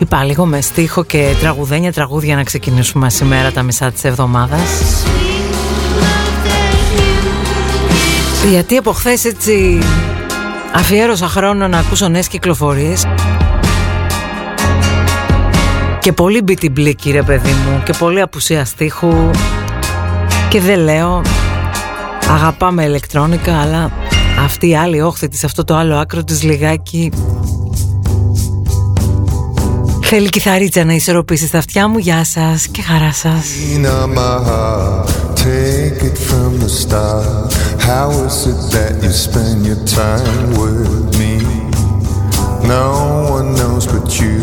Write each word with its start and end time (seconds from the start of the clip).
Είπα 0.00 0.24
λίγο 0.24 0.46
με 0.46 0.60
στίχο 0.60 1.04
και 1.04 1.34
τραγουδένια 1.40 1.92
τραγούδια 1.92 2.36
να 2.36 2.42
ξεκινήσουμε 2.42 3.10
σήμερα 3.10 3.52
τα 3.52 3.62
μισά 3.62 3.90
της 3.90 4.04
εβδομάδας. 4.04 4.68
Γιατί 8.50 8.76
από 8.76 8.92
χθες 8.92 9.24
έτσι 9.24 9.78
αφιέρωσα 10.74 11.28
χρόνο 11.28 11.68
να 11.68 11.78
ακούσω 11.78 12.08
νέες 12.08 12.28
κυκλοφορίες. 12.28 13.06
Και 16.00 16.12
πολύ 16.12 16.44
την 16.44 16.72
μπλίκη 16.72 17.10
ρε 17.10 17.22
παιδί 17.22 17.50
μου 17.50 17.82
και 17.84 17.92
πολύ 17.98 18.20
απουσία 18.20 18.64
στίχου. 18.64 19.30
Και 20.48 20.60
δεν 20.60 20.78
λέω 20.78 21.22
αγαπάμε 22.30 22.84
ηλεκτρόνικα 22.84 23.60
αλλά 23.60 23.92
αυτή 24.44 24.68
η 24.68 24.76
άλλη 24.76 25.00
όχθη 25.00 25.28
της 25.28 25.44
αυτό 25.44 25.64
το 25.64 25.76
άλλο 25.76 25.96
άκρο 25.96 26.24
της 26.24 26.42
λιγάκι 26.42 27.12
Θέλει 30.09 30.29
κιθαρίτσα 30.29 30.83
να 30.83 30.93
ισορροπήσει 30.93 31.47
στα 31.47 31.57
αυτιά 31.57 31.87
μου 31.87 31.97
Γεια 31.97 32.23
σας 32.23 32.67
και 32.67 32.81
χαρά 32.81 33.13
σας 33.13 33.45
Take 35.45 36.01
it 36.09 36.17
from 36.29 36.51
the 36.63 36.71
start 36.81 37.53
How 37.89 38.09
is 38.27 38.37
it 38.51 38.59
that 38.75 38.93
you 39.03 39.11
spend 39.25 39.59
your 39.69 39.81
time 40.03 40.47
with 40.61 41.05
me 41.19 41.33
No 42.75 42.87
one 43.35 43.49
knows 43.59 43.85
but 43.93 44.07
you 44.19 44.35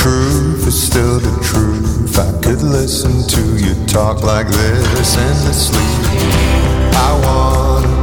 Truth 0.00 0.66
is 0.70 0.78
still 0.88 1.18
the 1.28 1.36
truth 1.50 2.12
I 2.26 2.30
could 2.44 2.62
listen 2.78 3.12
to 3.34 3.42
you 3.64 3.72
talk 3.86 4.16
like 4.32 4.48
this 4.48 5.10
endlessly 5.28 5.88
I 7.06 7.10
wanna 7.24 7.99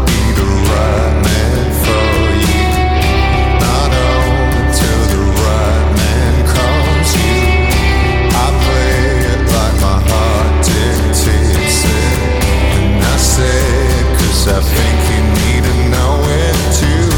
I 14.50 14.60
think 14.60 14.98
you 15.12 15.20
need 15.38 15.62
to 15.68 15.74
know 15.92 16.14
it 16.24 16.56
too. 16.80 17.10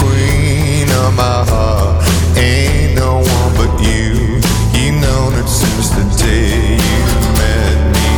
Queen 0.00 0.88
of 1.04 1.14
my 1.14 1.44
heart 1.44 2.02
Ain't 2.38 2.94
no 2.96 3.20
one 3.20 3.52
but 3.54 3.72
you. 3.84 4.40
You 4.72 4.92
know 4.98 5.28
it 5.36 5.46
since 5.46 5.90
the 5.90 6.04
day 6.16 6.76
you 6.80 7.02
met 7.36 7.78
me 7.92 8.10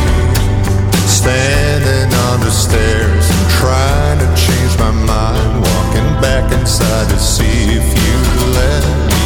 Standing 1.07 2.09
on 2.29 2.39
the 2.39 2.51
stairs 2.51 3.27
trying 3.59 4.19
to 4.19 4.27
change 4.39 4.73
my 4.79 4.91
mind 4.91 5.61
Walking 5.67 6.09
back 6.21 6.51
inside 6.53 7.09
to 7.09 7.19
see 7.19 7.75
if 7.79 7.87
you 7.99 8.17
let 8.55 8.83
me 9.11 9.25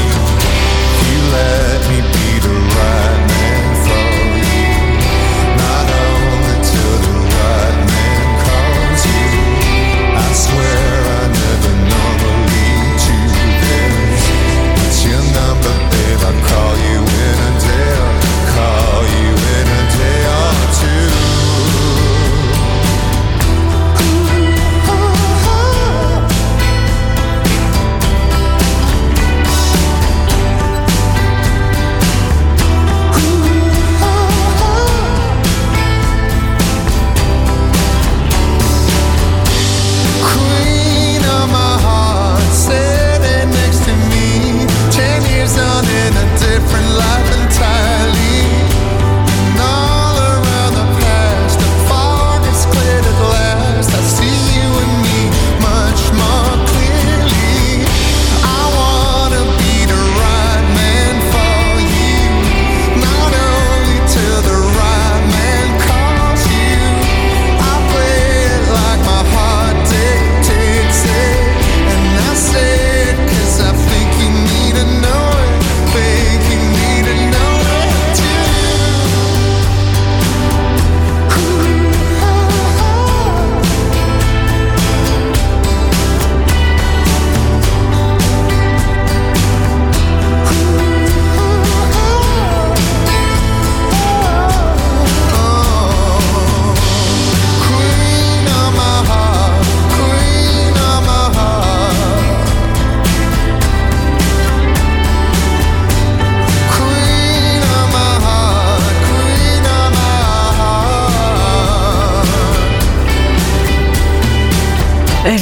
You 1.05 1.17
let 1.37 1.79
me 1.91 1.99
be 2.01 2.39
the 2.41 2.55
right 2.75 3.14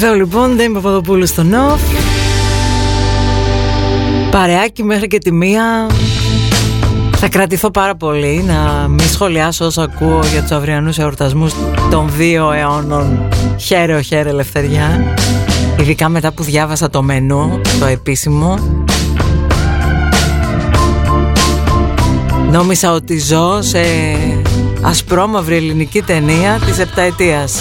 Εδώ 0.06 0.14
λοιπόν 0.14 0.56
δεν 0.56 0.66
είμαι 0.66 0.80
Παπαδοπούλου 0.80 1.28
στο 1.28 1.44
ΝΟΦ 1.44 1.82
Παρεάκι 4.32 4.84
μέχρι 4.84 5.08
και 5.08 5.18
τη 5.18 5.32
μία. 5.32 5.88
Θα 7.18 7.30
κρατηθώ 7.30 7.72
πάρα 7.72 7.96
πολύ 7.96 8.44
Να 8.48 8.88
μην 8.88 9.08
σχολιάσω 9.08 9.66
όσο 9.66 9.82
ακούω 9.82 10.20
Για 10.32 10.42
τους 10.42 10.52
αυριανούς 10.52 10.98
εορτασμούς 10.98 11.54
Των 11.92 12.10
δύο 12.18 12.52
αιώνων. 12.52 13.28
Χαίρε 13.58 13.96
ο 13.96 14.02
χαίρε 14.02 14.30
ελευθεριά. 14.30 15.16
Ειδικά 15.80 16.10
μετά 16.10 16.32
που 16.32 16.44
διάβασα 16.44 16.90
το 16.90 17.02
μενού 17.02 17.62
Το 17.80 17.86
επίσημο. 17.86 18.58
Νόμισα 22.52 22.92
ότι 22.92 23.20
ζω 23.20 23.62
σε 23.62 23.80
ασπρόμαυρη 24.82 25.56
ελληνική 25.56 26.02
ταινία 26.02 26.60
της 26.66 26.80
επταετίας. 26.80 27.60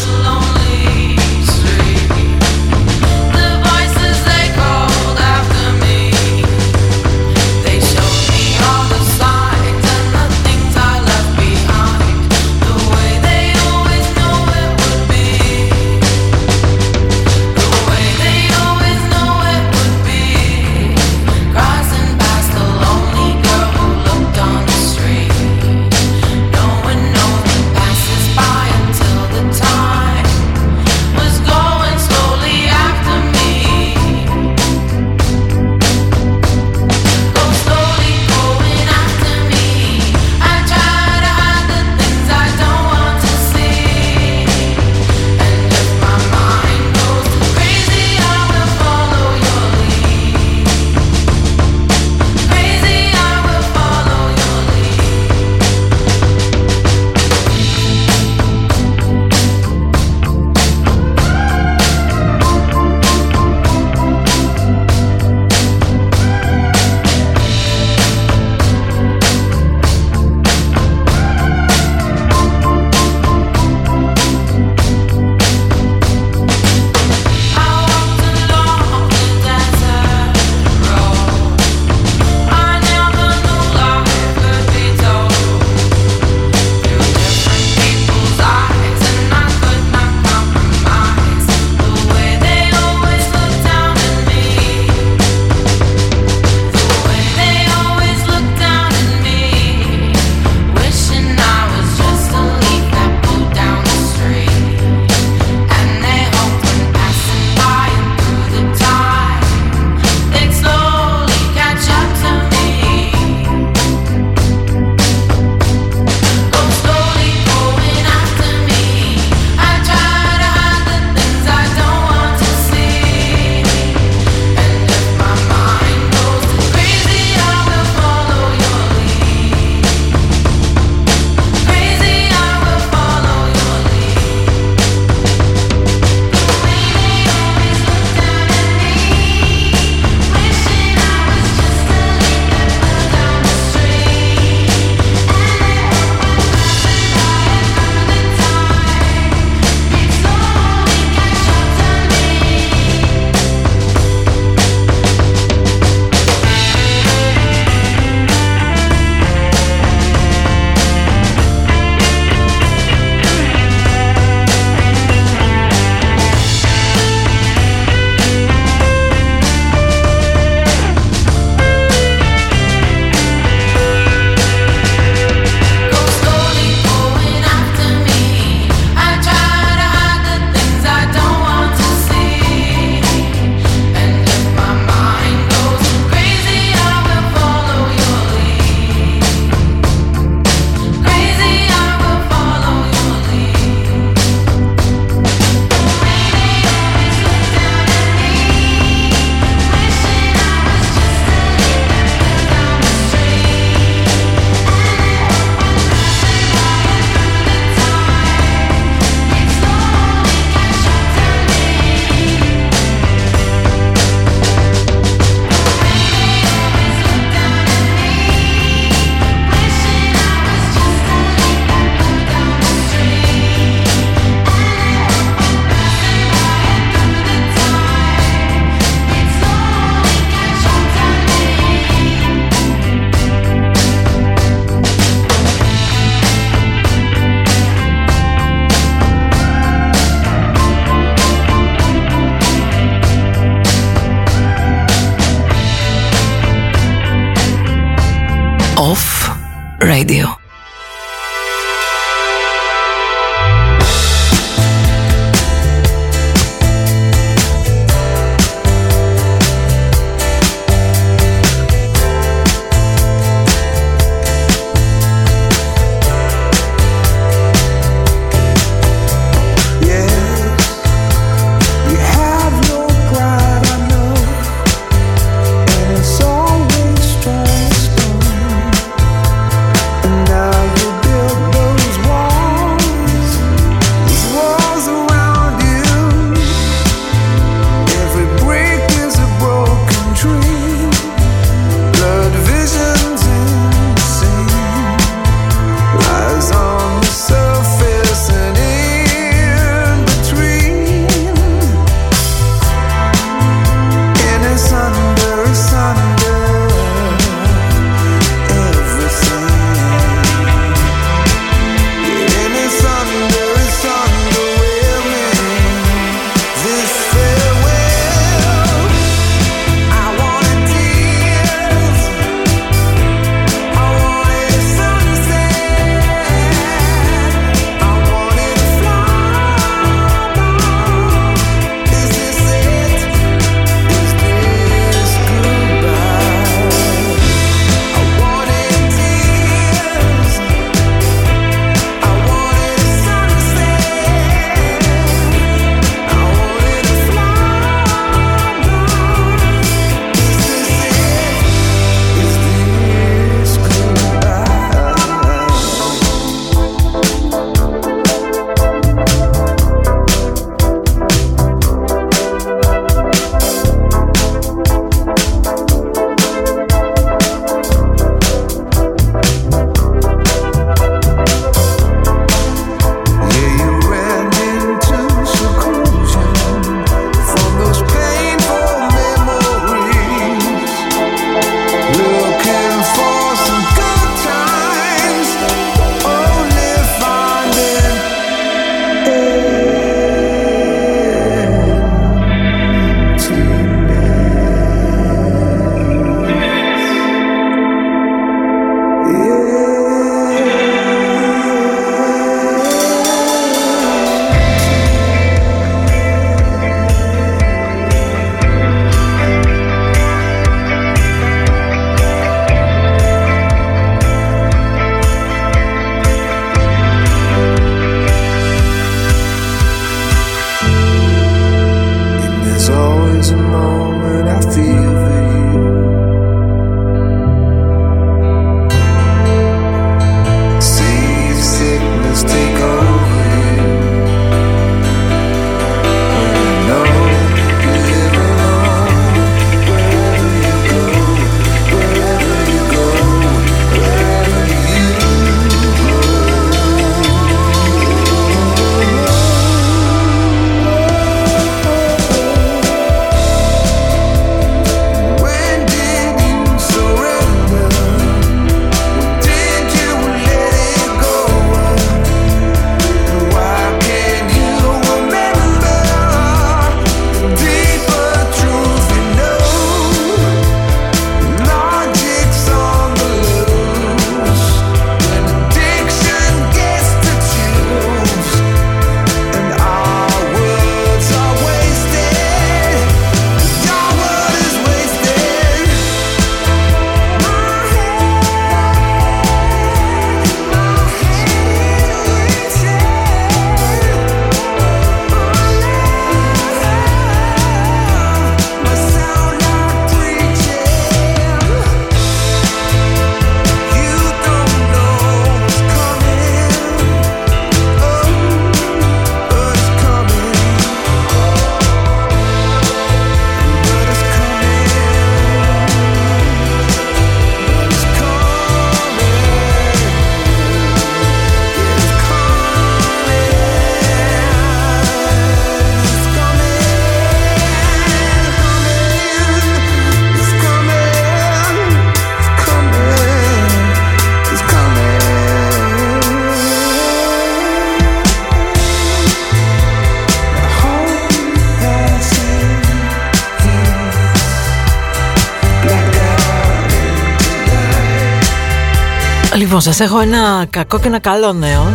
Σας 549.73 549.87
έχω 549.87 550.01
ένα 550.01 550.47
κακό 550.51 550.79
και 550.79 550.87
ένα 550.87 550.99
καλό 550.99 551.33
νέο 551.33 551.73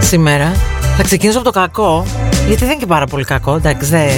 σήμερα. 0.00 0.52
Θα 0.96 1.02
ξεκινήσω 1.02 1.38
από 1.38 1.52
το 1.52 1.60
κακό, 1.60 2.06
γιατί 2.46 2.60
δεν 2.60 2.70
είναι 2.70 2.80
και 2.80 2.86
πάρα 2.86 3.06
πολύ 3.06 3.24
κακό, 3.24 3.54
εντάξει, 3.54 3.90
δεν, 3.90 4.08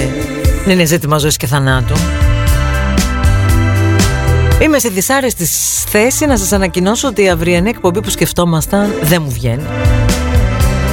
δεν 0.65 0.73
είναι 0.73 0.85
ζήτημα 0.85 1.17
ζωής 1.17 1.37
και 1.37 1.47
θανάτου. 1.47 1.93
Είμαι 4.61 4.79
σε 4.79 4.89
δυσάρεστη 4.89 5.45
θέση 5.87 6.25
να 6.25 6.37
σας 6.37 6.51
ανακοινώσω 6.51 7.07
ότι 7.07 7.23
η 7.23 7.29
αυριανή 7.29 7.69
εκπομπή 7.69 8.01
που 8.01 8.09
σκεφτόμασταν 8.09 8.93
δεν 9.01 9.21
μου 9.21 9.31
βγαίνει. 9.31 9.65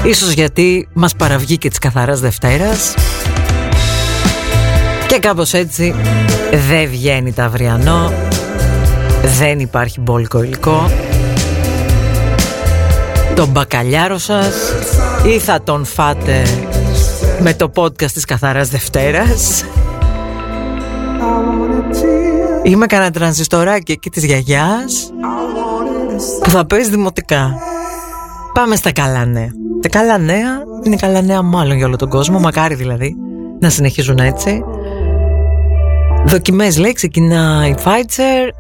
Ίσως 0.04 0.30
γιατί 0.30 0.88
μας 0.92 1.14
παραβγήκε 1.14 1.68
της 1.68 1.78
καθαράς 1.78 2.20
Δευτέρας 2.20 2.94
και 5.06 5.18
κάπως 5.18 5.52
έτσι 5.52 5.94
δεν 6.68 6.88
βγαίνει 6.88 7.32
τα 7.32 7.44
αυριανό, 7.44 8.12
δεν 9.38 9.58
υπάρχει 9.58 10.00
μπόλικο 10.00 10.42
υλικό. 10.42 10.90
Τον 13.36 13.48
μπακαλιάρο 13.48 14.18
σας 14.18 14.54
ή 15.26 15.38
θα 15.38 15.62
τον 15.62 15.84
φάτε 15.84 16.42
με 17.40 17.54
το 17.54 17.70
podcast 17.74 18.10
της 18.10 18.24
Καθαράς 18.24 18.68
Δευτέρας; 18.68 19.64
Είμαι 22.62 22.86
κανένα 22.86 23.10
τρανζιστοράκι 23.10 23.92
εκεί 23.92 24.10
της 24.10 24.24
γιαγιάς 24.24 25.12
που 26.42 26.50
θα 26.50 26.66
παίζει 26.66 26.90
δημοτικά. 26.90 27.54
Πάμε 28.52 28.76
στα 28.76 28.92
καλά 28.92 29.24
νέα. 29.24 29.48
Τα 29.82 29.88
καλά 29.88 30.18
νέα 30.18 30.62
είναι 30.82 30.96
καλά 30.96 31.22
νέα 31.22 31.42
μάλλον 31.42 31.76
για 31.76 31.86
όλο 31.86 31.96
τον 31.96 32.08
κόσμο, 32.08 32.38
μακάρι 32.38 32.74
δηλαδή 32.74 33.16
να 33.60 33.70
συνεχίζουν 33.70 34.18
έτσι. 34.18 34.64
Δοκιμές 36.26 36.78
λέει 36.78 36.92
ξεκινά 36.92 37.66
η 37.68 37.74
Pfizer 37.84 38.50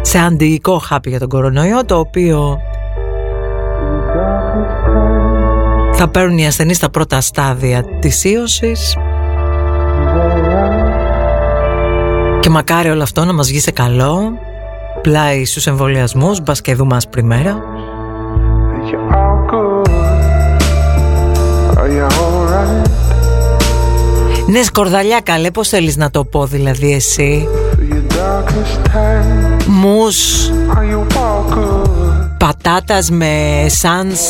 σε 0.00 0.18
αντιοικό 0.18 0.78
χάπι 0.78 1.10
για 1.10 1.18
τον 1.18 1.28
κορονοϊό 1.28 1.84
το 1.84 1.98
οποίο 1.98 2.58
θα 6.04 6.10
παίρνουν 6.10 6.38
οι 6.38 6.46
ασθενείς 6.46 6.76
στα 6.76 6.90
πρώτα 6.90 7.20
στάδια 7.20 7.84
της 8.00 8.24
ίωσης. 8.24 8.96
Και 12.40 12.48
μακάρι 12.48 12.90
όλο 12.90 13.02
αυτό 13.02 13.24
να 13.24 13.32
μας 13.32 13.48
βγει 13.48 13.60
σε 13.60 13.70
καλό. 13.70 14.38
Πλάι 15.02 15.44
στους 15.44 15.66
εμβολιασμούς 15.66 16.40
μπας 16.40 16.60
και 16.60 16.74
δούμε 16.74 16.96
άσπρη 16.96 17.22
μέρα 17.22 17.62
Ναι 24.46 24.62
σκορδαλιά 24.62 25.20
καλέ 25.20 25.50
πως 25.50 25.68
θέλεις 25.68 25.96
να 25.96 26.10
το 26.10 26.24
πω 26.24 26.46
δηλαδή 26.46 26.92
εσύ. 26.92 27.48
Μους. 29.66 30.50
Πατάτας 32.38 33.10
με 33.10 33.64
σάνς 33.68 34.20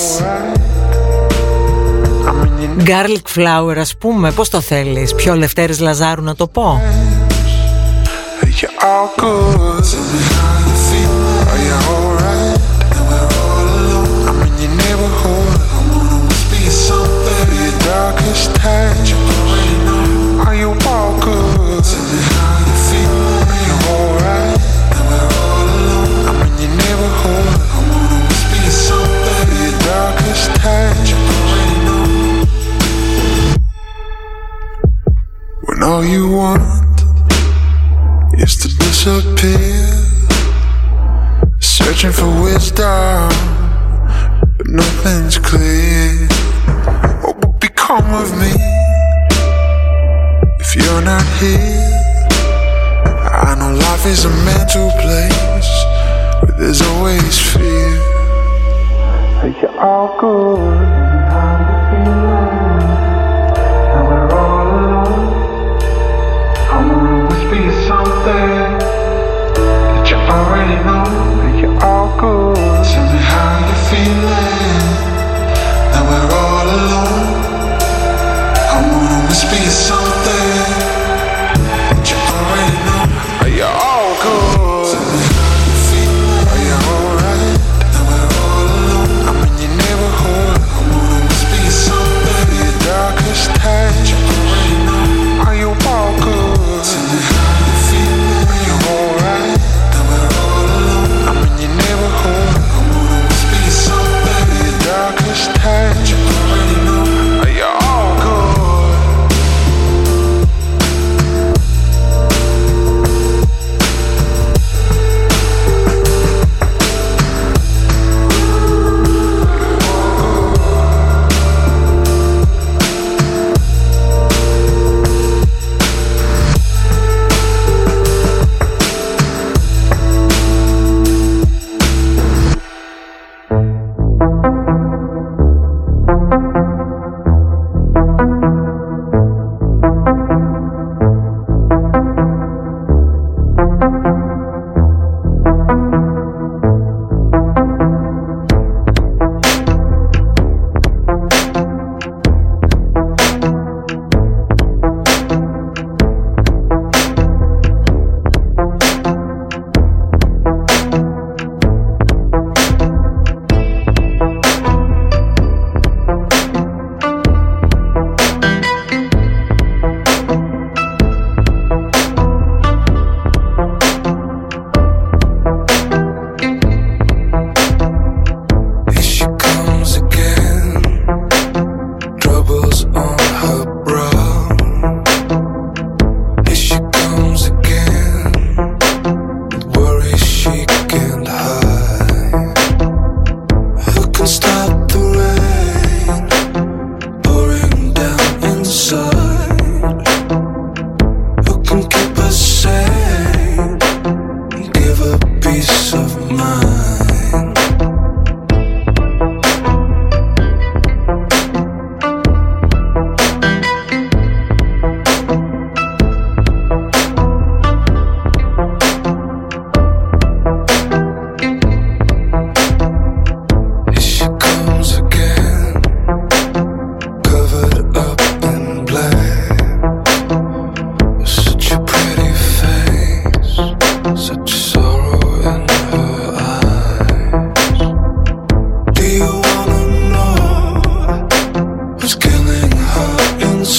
Garlic 2.78 3.38
flour 3.38 3.76
ας 3.78 3.96
πούμε 3.96 4.32
Πώς 4.32 4.48
το 4.48 4.60
θέλεις; 4.60 5.14
Πιο 5.14 5.34
Λευτέρης 5.34 5.80
Λαζάρου 5.80 6.22
να 6.22 6.34
το 6.34 6.46
πω. 6.46 6.80
Darkest 8.82 10.31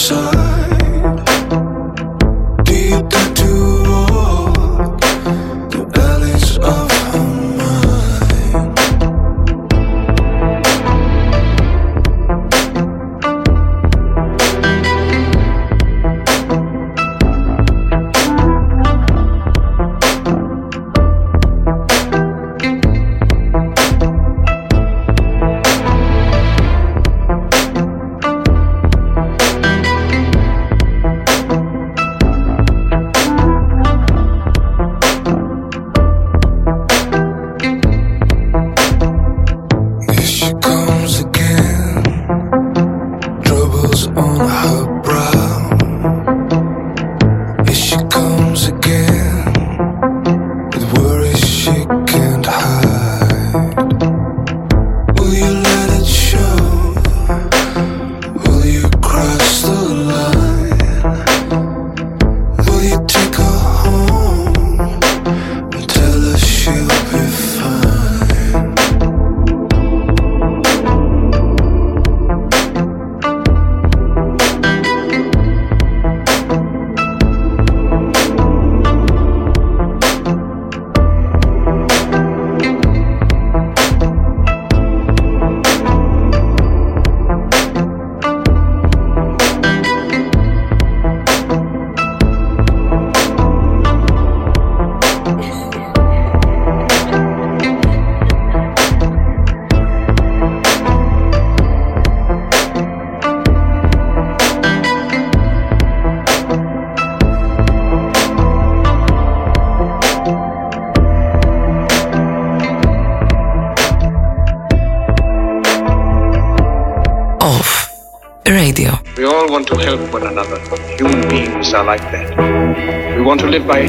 sun 0.03 0.42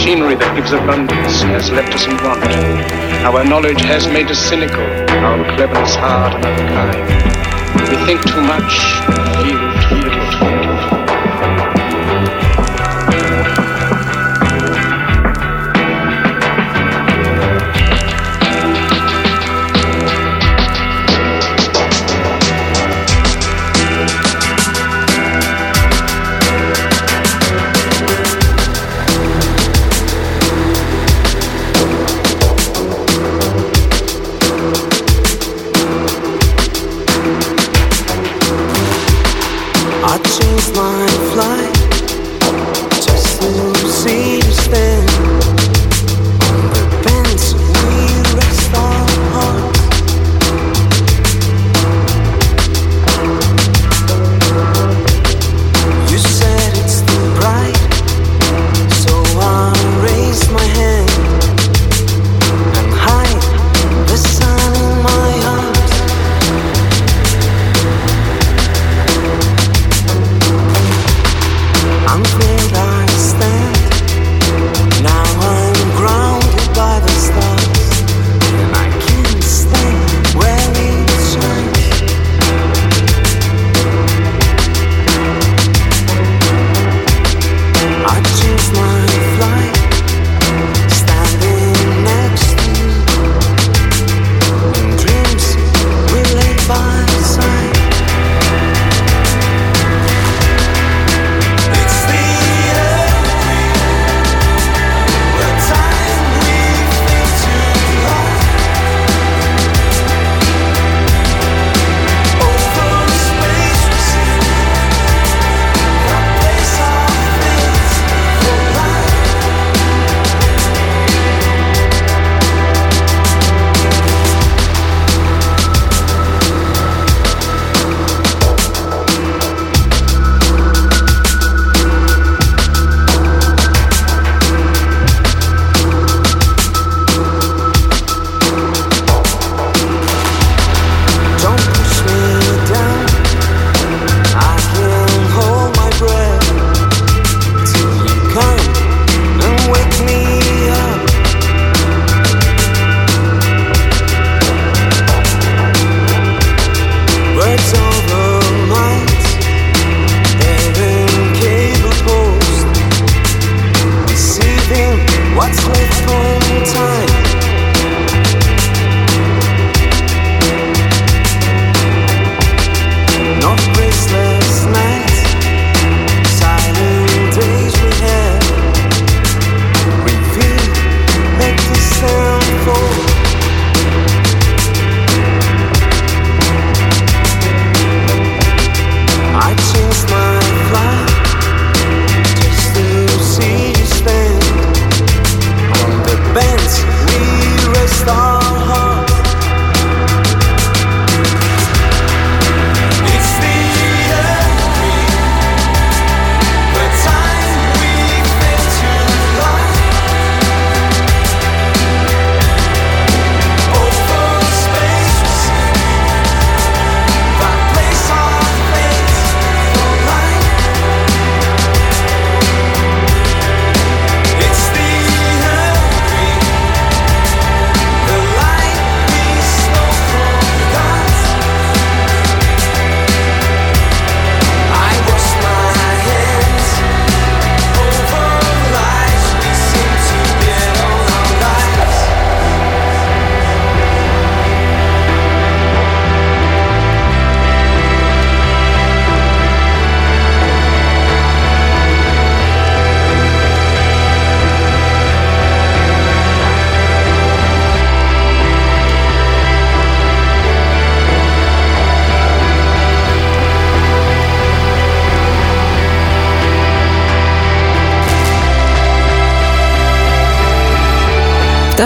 Machinery 0.00 0.34
that 0.34 0.56
gives 0.56 0.72
abundance 0.72 1.44
has 1.52 1.68
left 1.70 1.92
us 1.92 2.08
in 2.08 2.16
want. 2.24 2.40
Our 3.20 3.44
knowledge 3.44 3.84
has 3.84 4.08
made 4.08 4.32
us 4.32 4.40
cynical, 4.40 4.80
our 4.80 5.44
cleverness 5.52 5.92
hard 5.94 6.40
and 6.40 6.56
unkind. 6.56 7.04
We 7.84 8.00
think 8.08 8.24
too 8.24 8.40
much, 8.40 8.80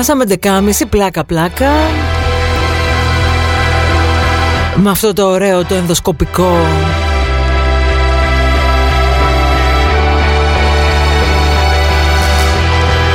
Φτάσαμε 0.05 0.25
11.30 0.43 0.87
πλάκα 0.91 1.25
πλάκα. 1.25 1.71
Με 4.75 4.91
αυτό 4.91 5.13
το 5.13 5.27
ωραίο 5.27 5.65
το 5.65 5.75
ενδοσκοπικό. 5.75 6.57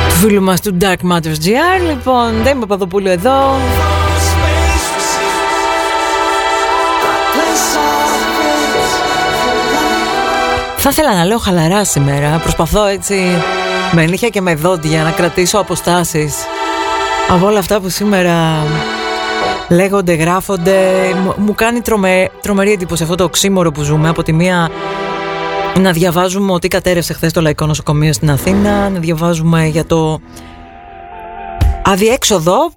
Του 0.08 0.14
φίλου 0.14 0.42
μας 0.42 0.60
του 0.60 0.76
Dark 0.80 1.10
Matters 1.12 1.44
GR 1.44 1.88
Λοιπόν, 1.88 2.32
δεν 2.42 2.56
είμαι 2.56 2.60
Παπαδοπούλου 2.60 3.08
εδώ. 3.08 3.56
Θα 10.76 10.90
ήθελα 10.90 11.14
να 11.14 11.24
λέω 11.24 11.38
χαλαρά 11.38 11.84
σήμερα 11.84 12.38
Προσπαθώ 12.42 12.86
έτσι 12.86 13.42
με 13.92 14.06
νύχια 14.06 14.28
και 14.28 14.40
με 14.40 14.54
δόντια 14.54 15.02
να 15.02 15.10
κρατήσω 15.10 15.58
αποστάσεις 15.58 16.34
από 17.30 17.46
όλα 17.46 17.58
αυτά 17.58 17.80
που 17.80 17.88
σήμερα 17.88 18.64
λέγονται, 19.68 20.14
γράφονται. 20.14 20.78
Μου 21.36 21.54
κάνει 21.54 21.80
τρομε, 21.80 22.30
τρομερή 22.42 22.72
εντύπωση 22.72 23.02
αυτό 23.02 23.14
το 23.14 23.24
οξύμορο 23.24 23.72
που 23.72 23.82
ζούμε. 23.82 24.08
Από 24.08 24.22
τη 24.22 24.32
μία 24.32 24.70
να 25.80 25.92
διαβάζουμε 25.92 26.52
ότι 26.52 26.68
κατέρευσε 26.68 27.12
χθες 27.12 27.32
το 27.32 27.40
Λαϊκό 27.40 27.66
Νοσοκομείο 27.66 28.12
στην 28.12 28.30
Αθήνα, 28.30 28.88
να 28.88 28.98
διαβάζουμε 28.98 29.66
για 29.66 29.86
το 29.86 30.20
αδιέξοδο 31.82 32.70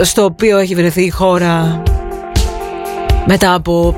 στο 0.00 0.24
οποίο 0.24 0.58
έχει 0.58 0.74
βρεθεί 0.74 1.02
η 1.02 1.10
χώρα 1.10 1.82
μετά 3.26 3.54
από 3.54 3.96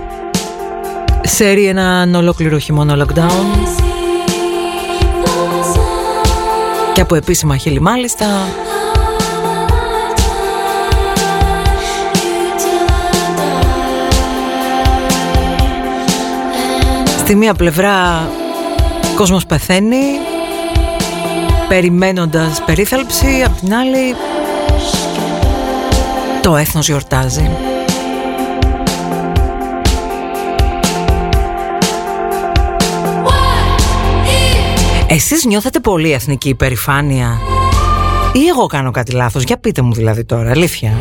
σέρι 1.22 1.64
έναν 1.64 2.14
ολόκληρο 2.14 2.59
χειμώνα 2.59 3.07
lockdown 3.07 3.68
και 6.92 7.00
από 7.00 7.14
επίσημα 7.14 7.57
χείλη 7.57 7.81
μάλιστα 7.81 8.27
Στη 17.24 17.34
μία 17.34 17.54
πλευρά 17.54 18.28
κόσμος 19.16 19.46
πεθαίνει 19.46 20.02
περιμένοντας 21.68 22.62
περίθαλψη, 22.64 23.42
απ' 23.46 23.58
την 23.58 23.74
άλλη 23.74 24.14
το 26.42 26.56
έθνος 26.56 26.87
γιορτάζει. 26.87 27.50
Εσείς 35.06 35.44
νιώθετε 35.44 35.80
πολύ 35.80 36.12
εθνική 36.12 36.48
υπερηφάνεια 36.48 37.40
ή 38.32 38.46
εγώ 38.46 38.66
κάνω 38.66 38.90
κάτι 38.90 39.12
λάθος, 39.12 39.42
για 39.42 39.58
πείτε 39.58 39.82
μου 39.82 39.92
δηλαδή 39.92 40.24
τώρα, 40.24 40.50
αλήθεια. 40.50 40.92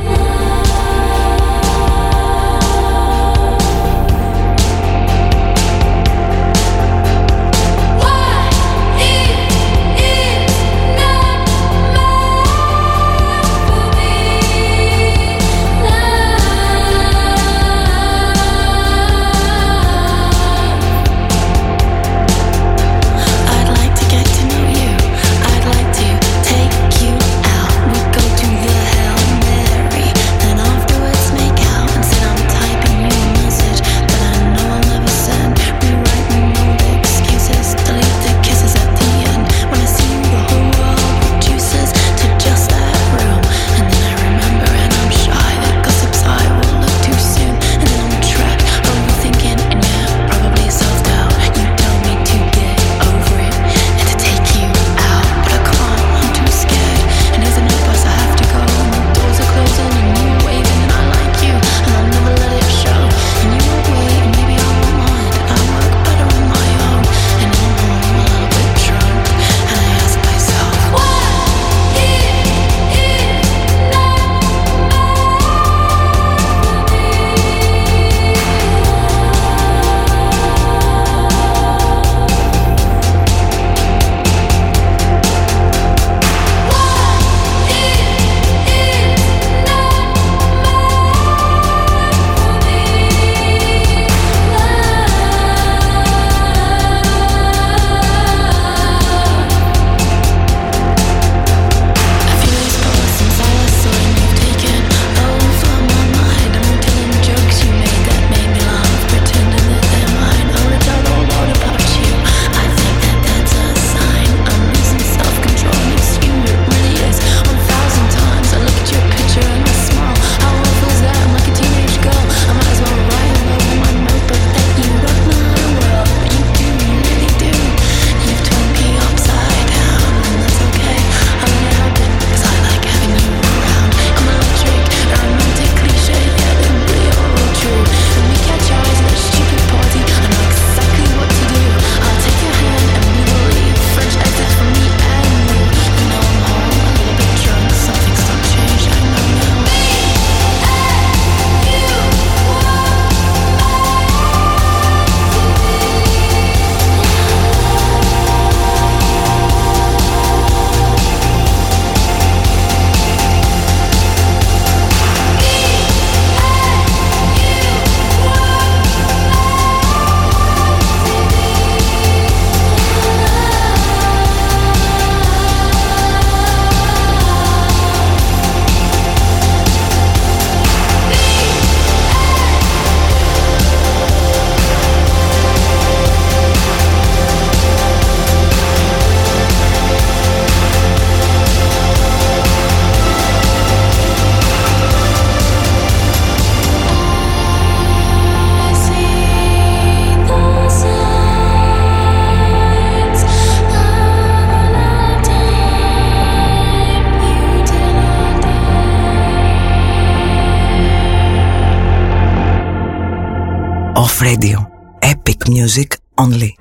only. 216.24 216.53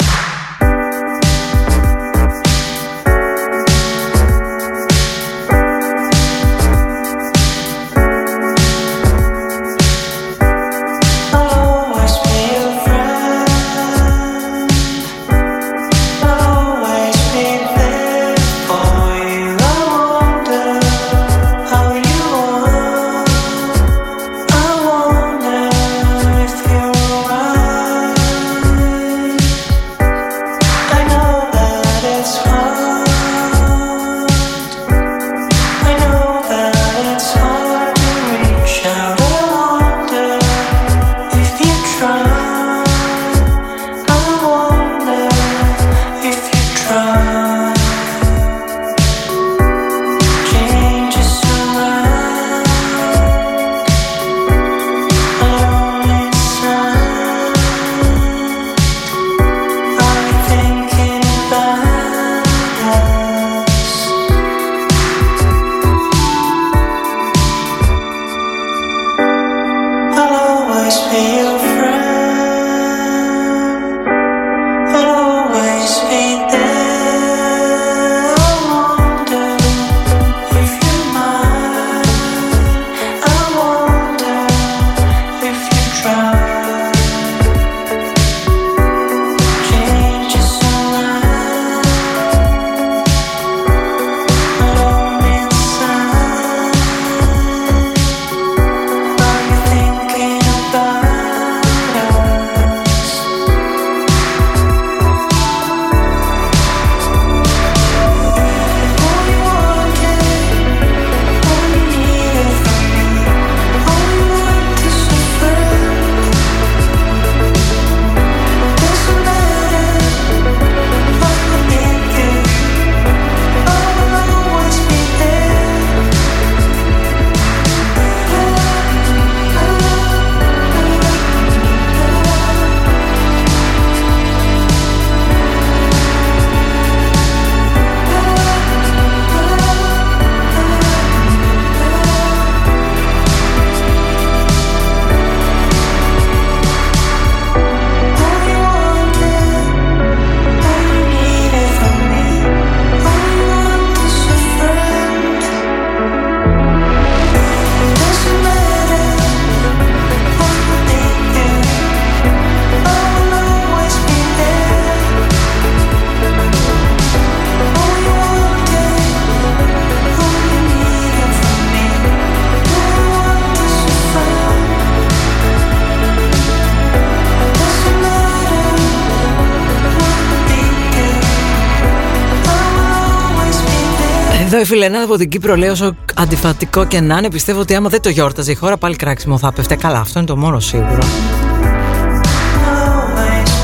Φιλενάδα 184.65 185.05
από 185.05 185.17
την 185.17 185.29
Κύπρο 185.29 185.57
λέει 185.57 185.69
όσο 185.69 185.97
αντιφατικό 186.15 186.85
και 186.85 187.01
να 187.01 187.19
είναι 187.19 187.31
πιστεύω 187.31 187.61
ότι 187.61 187.75
άμα 187.75 187.89
δεν 187.89 188.01
το 188.01 188.09
γιόρταζε 188.09 188.51
η 188.51 188.55
χώρα 188.55 188.77
πάλι 188.77 188.97
κράξιμο 188.97 189.39
θα 189.39 189.53
πέφτε 189.53 189.77
καλά 189.77 189.99
αυτό 189.99 190.19
είναι 190.19 190.29
το 190.29 190.37
μόνο 190.37 190.61
σίγουρο. 190.61 191.03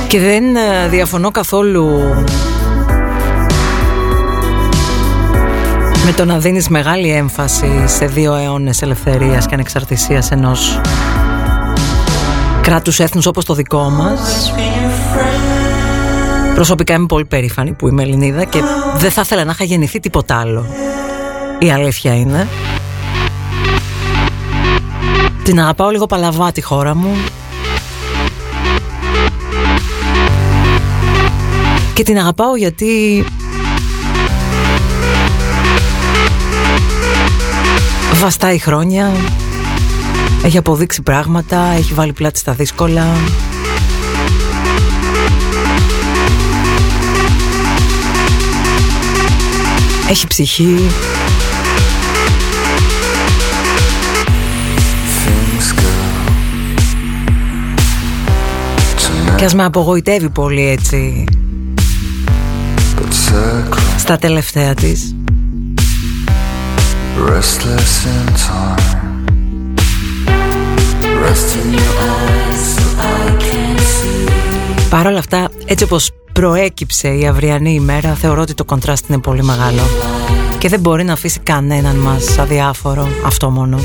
Και 0.08 0.18
δεν 0.18 0.56
ε, 0.56 0.88
διαφωνώ 0.88 1.30
καθόλου 1.30 1.88
με 6.04 6.12
το 6.16 6.24
να 6.24 6.38
δίνεις 6.38 6.68
μεγάλη 6.68 7.10
έμφαση 7.10 7.84
σε 7.86 8.06
δύο 8.06 8.34
αιώνες 8.34 8.82
ελευθερίας 8.82 9.46
και 9.46 9.54
ανεξαρτησίας 9.54 10.30
ενός 10.30 10.80
κράτους 12.60 12.98
έθνους 12.98 13.26
όπως 13.26 13.44
το 13.44 13.54
δικό 13.54 13.88
μας 13.88 14.52
Προσωπικά 16.58 16.94
είμαι 16.94 17.06
πολύ 17.06 17.24
περήφανη 17.24 17.72
που 17.72 17.88
είμαι 17.88 18.02
Ελληνίδα 18.02 18.44
και 18.44 18.62
δεν 18.96 19.10
θα 19.10 19.20
ήθελα 19.20 19.44
να 19.44 19.50
είχα 19.50 19.64
γεννηθεί 19.64 20.00
τίποτα 20.00 20.36
άλλο. 20.36 20.66
Η 21.58 21.70
αλήθεια 21.70 22.14
είναι. 22.14 22.48
Την 25.42 25.60
αγαπάω 25.60 25.90
λίγο 25.90 26.06
παλαβά 26.06 26.52
τη 26.52 26.60
χώρα 26.60 26.94
μου. 26.94 27.16
Και 31.94 32.02
την 32.02 32.18
αγαπάω 32.18 32.56
γιατί 32.56 33.24
βαστάει 38.14 38.58
χρόνια, 38.58 39.12
έχει 40.42 40.58
αποδείξει 40.58 41.02
πράγματα, 41.02 41.60
έχει 41.76 41.94
βάλει 41.94 42.12
πλάτη 42.12 42.38
στα 42.38 42.52
δύσκολα. 42.52 43.06
Έχει 50.08 50.26
ψυχή. 50.26 50.76
Things 55.24 55.80
go 55.80 55.88
Και 59.36 59.44
ας 59.44 59.54
με 59.54 59.64
απογοητεύει 59.64 60.30
πολύ 60.30 60.66
έτσι 60.68 61.24
but 62.96 63.32
circle 63.34 63.78
στα 63.98 64.16
τελευταία 64.18 64.74
της. 64.74 65.14
restless 67.26 67.94
in 68.14 68.26
time. 68.46 68.86
Rest 71.24 71.50
in 71.60 71.68
your 71.78 71.94
eyes 72.12 72.62
so 72.74 72.84
I 73.20 73.26
can 73.44 73.76
see. 73.78 74.30
Παρ' 74.90 75.06
όλα 75.06 75.18
αυτά, 75.18 75.48
έτσι 75.66 75.84
όπως 75.84 76.10
προέκυψε 76.40 77.08
η 77.08 77.26
αυριανή 77.26 77.72
ημέρα, 77.72 78.14
θεωρώ 78.14 78.40
ότι 78.40 78.54
το 78.54 78.64
κοντράστ 78.64 79.08
είναι 79.08 79.18
πολύ 79.18 79.42
μεγάλο. 79.42 79.80
Και 80.58 80.68
δεν 80.68 80.80
μπορεί 80.80 81.04
να 81.04 81.12
αφήσει 81.12 81.40
κανέναν 81.40 81.96
μας 81.96 82.38
αδιάφορο 82.38 83.08
αυτό 83.24 83.50
μόνο. 83.50 83.78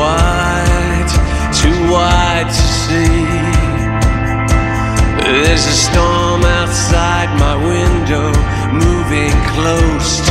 wide, 0.00 1.10
too 1.60 1.78
wide 1.92 2.48
to 2.58 2.64
see. 2.82 3.50
There's 5.20 5.64
a 5.74 5.76
storm 5.86 6.42
outside 6.58 7.30
my 7.38 7.56
window, 7.72 8.26
moving 8.72 9.34
close 9.54 10.29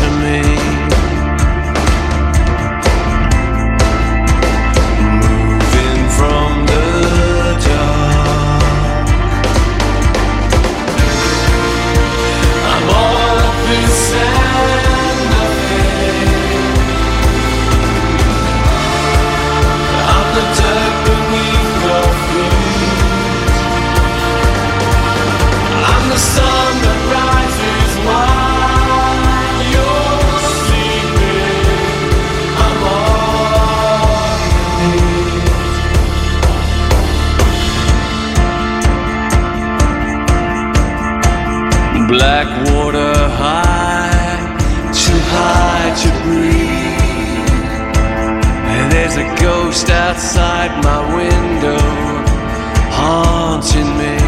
outside 50.40 50.84
my 50.84 51.16
window, 51.16 51.80
haunting 52.92 53.98
me. 53.98 54.19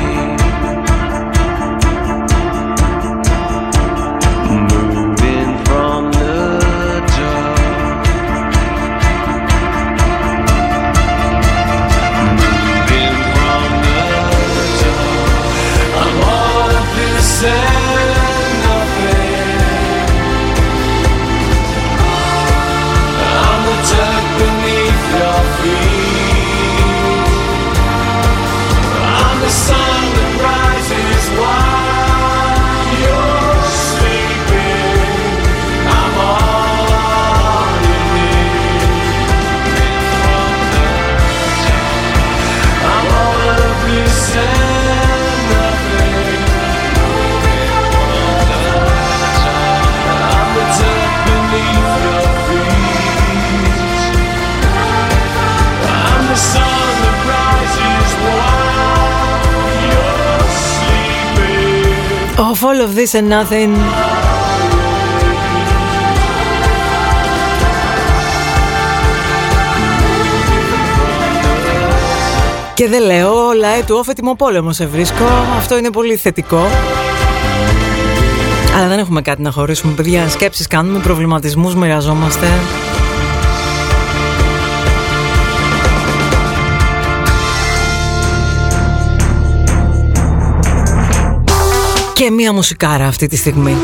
All 62.71 62.81
of 62.87 62.95
this 62.95 63.15
and 63.15 63.27
nothing. 63.27 63.71
Και 72.73 72.87
δεν 72.87 73.01
λέω, 73.03 73.51
λαέ 73.55 73.79
ε, 73.79 73.83
του 73.83 73.95
όφετιμο 73.97 74.35
πόλεμο 74.35 74.73
σε 74.73 74.85
βρίσκω. 74.85 75.25
Αυτό 75.57 75.77
είναι 75.77 75.89
πολύ 75.89 76.15
θετικό. 76.15 76.67
Αλλά 78.75 78.87
δεν 78.87 78.99
έχουμε 78.99 79.21
κάτι 79.21 79.41
να 79.41 79.51
χωρίσουμε, 79.51 79.93
παιδιά. 79.93 80.29
Σκέψεις 80.29 80.67
κάνουμε, 80.67 80.99
προβληματισμούς 80.99 81.75
μοιραζόμαστε. 81.75 82.47
και 92.21 92.31
μία 92.31 92.53
μουσικάρα 92.53 93.07
αυτή 93.07 93.27
τη 93.27 93.35
στιγμή. 93.35 93.75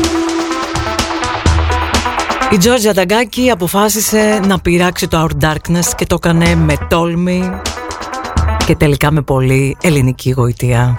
Η 2.52 2.56
Τζόρτζια 2.56 2.94
Ταγκάκη 2.94 3.50
αποφάσισε 3.50 4.40
να 4.46 4.60
πειράξει 4.60 5.08
το 5.08 5.26
Our 5.26 5.44
Darkness 5.44 5.86
και 5.96 6.06
το 6.06 6.14
έκανε 6.14 6.54
με 6.54 6.76
τόλμη 6.88 7.50
και 8.66 8.76
τελικά 8.76 9.10
με 9.10 9.20
πολύ 9.22 9.76
ελληνική 9.80 10.30
γοητεία. 10.30 10.94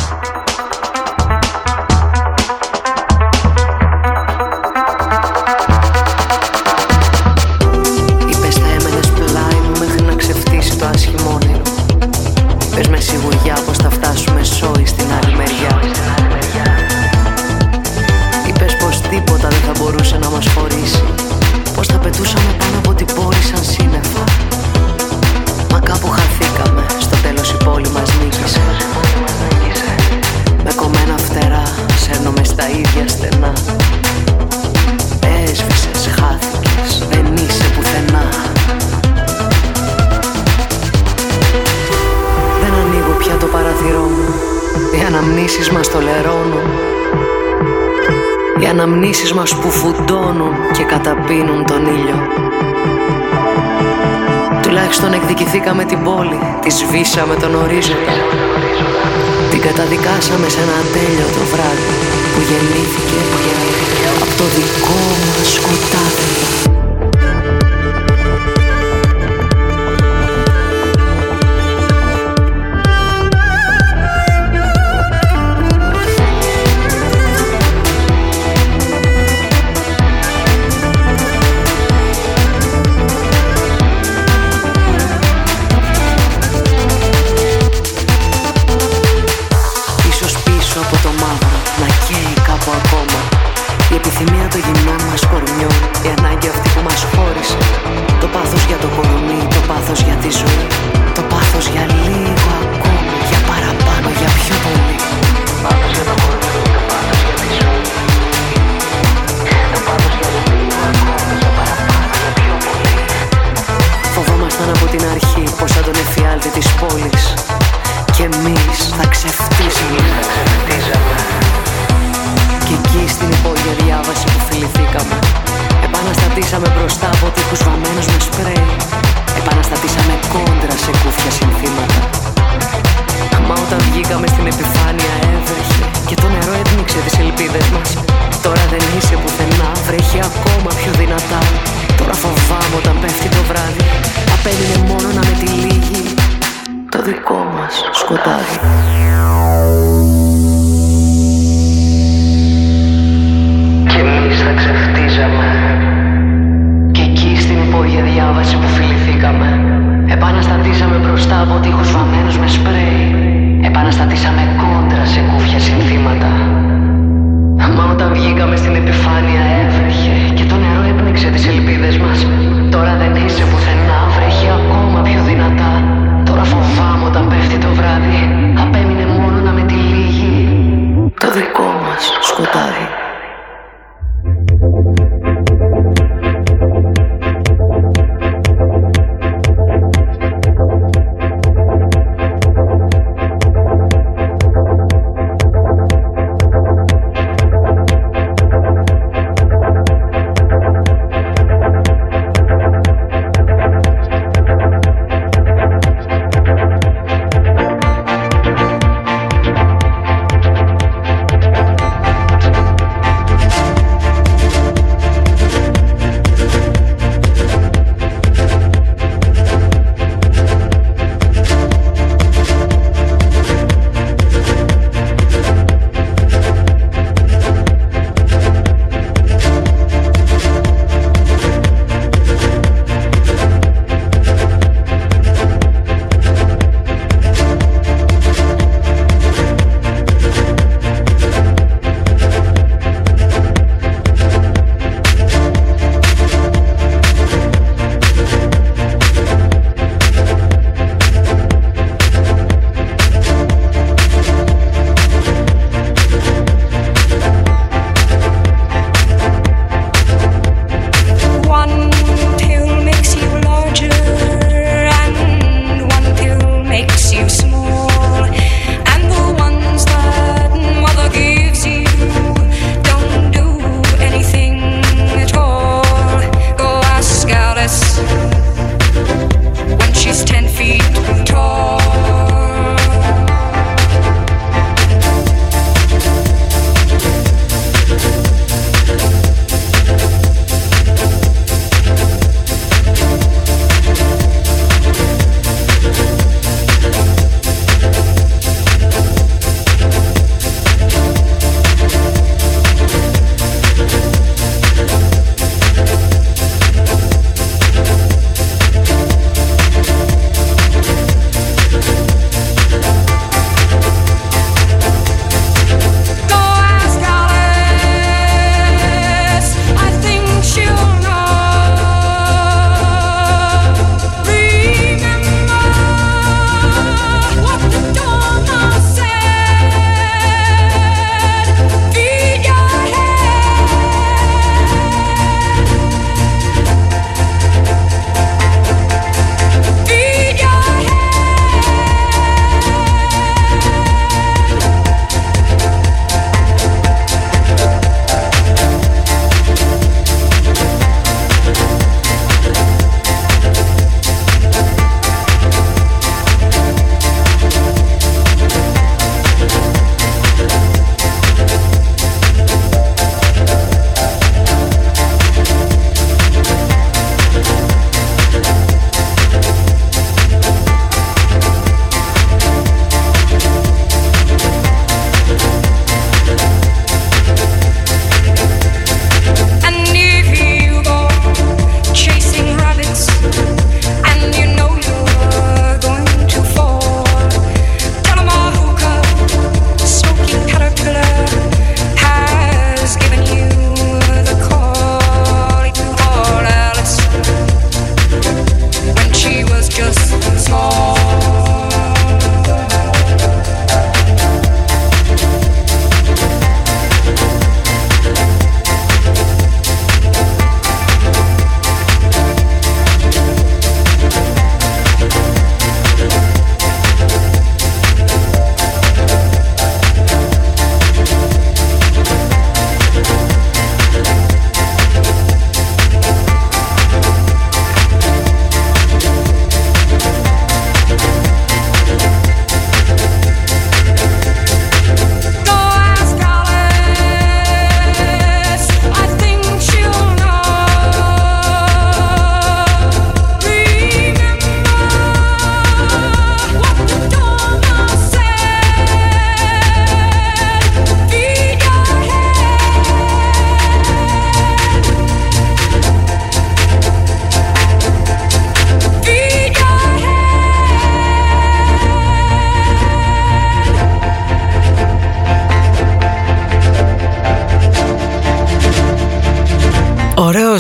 αναμνήσεις 48.82 49.34
μας 49.34 49.55
που 49.55 49.69
φουντώνουν 49.69 50.53
και 50.71 50.84
καταπίνουν 50.84 51.65
τον 51.65 51.86
ήλιο. 51.86 52.17
Τουλάχιστον 54.61 55.13
εκδικηθήκαμε 55.13 55.84
την 55.86 56.03
πόλη, 56.03 56.39
τη 56.61 56.69
σβήσαμε 56.69 57.36
τον 57.36 57.55
ορίζοντα. 57.55 58.13
Την 59.49 59.61
καταδικάσαμε 59.61 60.49
σε 60.49 60.59
ένα 60.65 60.77
τέλειο 60.93 61.27
το 61.38 61.43
βράδυ 61.51 61.93
που 62.34 62.41
γεννήθηκε, 62.49 63.17
που 63.30 63.38
γεννήθηκε 63.45 64.05
από 64.13 64.25
το 64.38 64.45
δικό 64.55 65.01
μας 65.27 65.47
σκοτάδι. 65.53 66.78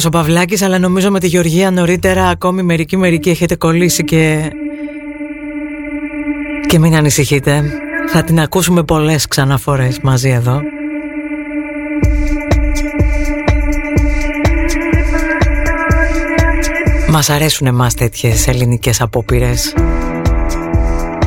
Ο 0.09 0.11
Παυλάκης 0.11 0.61
αλλά 0.61 0.79
νομίζω 0.79 1.11
με 1.11 1.19
τη 1.19 1.27
Γεωργία 1.27 1.71
νωρίτερα 1.71 2.27
ακόμη 2.27 2.63
μερικοί 2.63 2.97
μερικοί 2.97 3.29
έχετε 3.29 3.55
κολλήσει 3.55 4.03
και... 4.03 4.51
Και 6.67 6.79
μην 6.79 6.95
ανησυχείτε. 6.95 7.63
Θα 8.11 8.23
την 8.23 8.39
ακούσουμε 8.39 8.83
πολλές 8.83 9.27
ξαναφορές 9.27 9.99
μαζί 9.99 10.29
εδώ. 10.29 10.61
Μας 17.09 17.29
αρέσουν 17.29 17.67
εμάς 17.67 17.93
τέτοιες 17.93 18.47
ελληνικές 18.47 19.01
απόπειρες. 19.01 19.73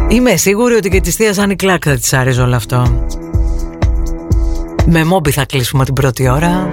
Είμαι 0.09 0.37
σίγουρη 0.37 0.75
ότι 0.75 0.89
και 0.89 1.01
της 1.01 1.15
θείας 1.15 1.39
Άννη 1.39 1.57
Κλάκ 1.57 1.83
θα 1.87 1.95
της 1.95 2.13
άρεσε 2.13 2.41
όλο 2.41 2.57
αυτό. 2.57 3.07
Με 4.87 5.05
μόμπι 5.05 5.31
θα 5.31 5.45
κλείσουμε 5.45 5.85
την 5.85 5.95
πρώτη 5.95 6.29
ώρα 6.29 6.69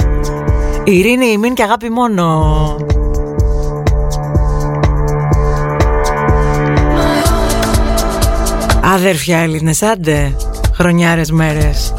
Ειρήνη, 0.91 1.25
ημίν 1.25 1.53
και 1.53 1.63
αγάπη 1.63 1.89
μόνο. 1.89 2.75
Αδέρφια 8.93 9.37
Έλληνες, 9.37 9.81
άντε. 9.81 10.35
Χρονιάρες 10.73 11.31
μέρες. 11.31 11.93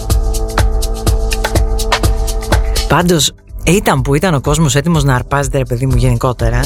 Πάντως 2.89 3.33
ήταν 3.65 4.03
που 4.03 4.15
ήταν 4.15 4.35
ο 4.35 4.41
κόσμος 4.41 4.75
έτοιμος 4.75 5.05
να 5.05 5.15
αρπάζεται 5.15 5.59
ρε 5.59 5.65
παιδί 5.65 5.87
μου 5.87 5.97
γενικότερα. 5.97 6.61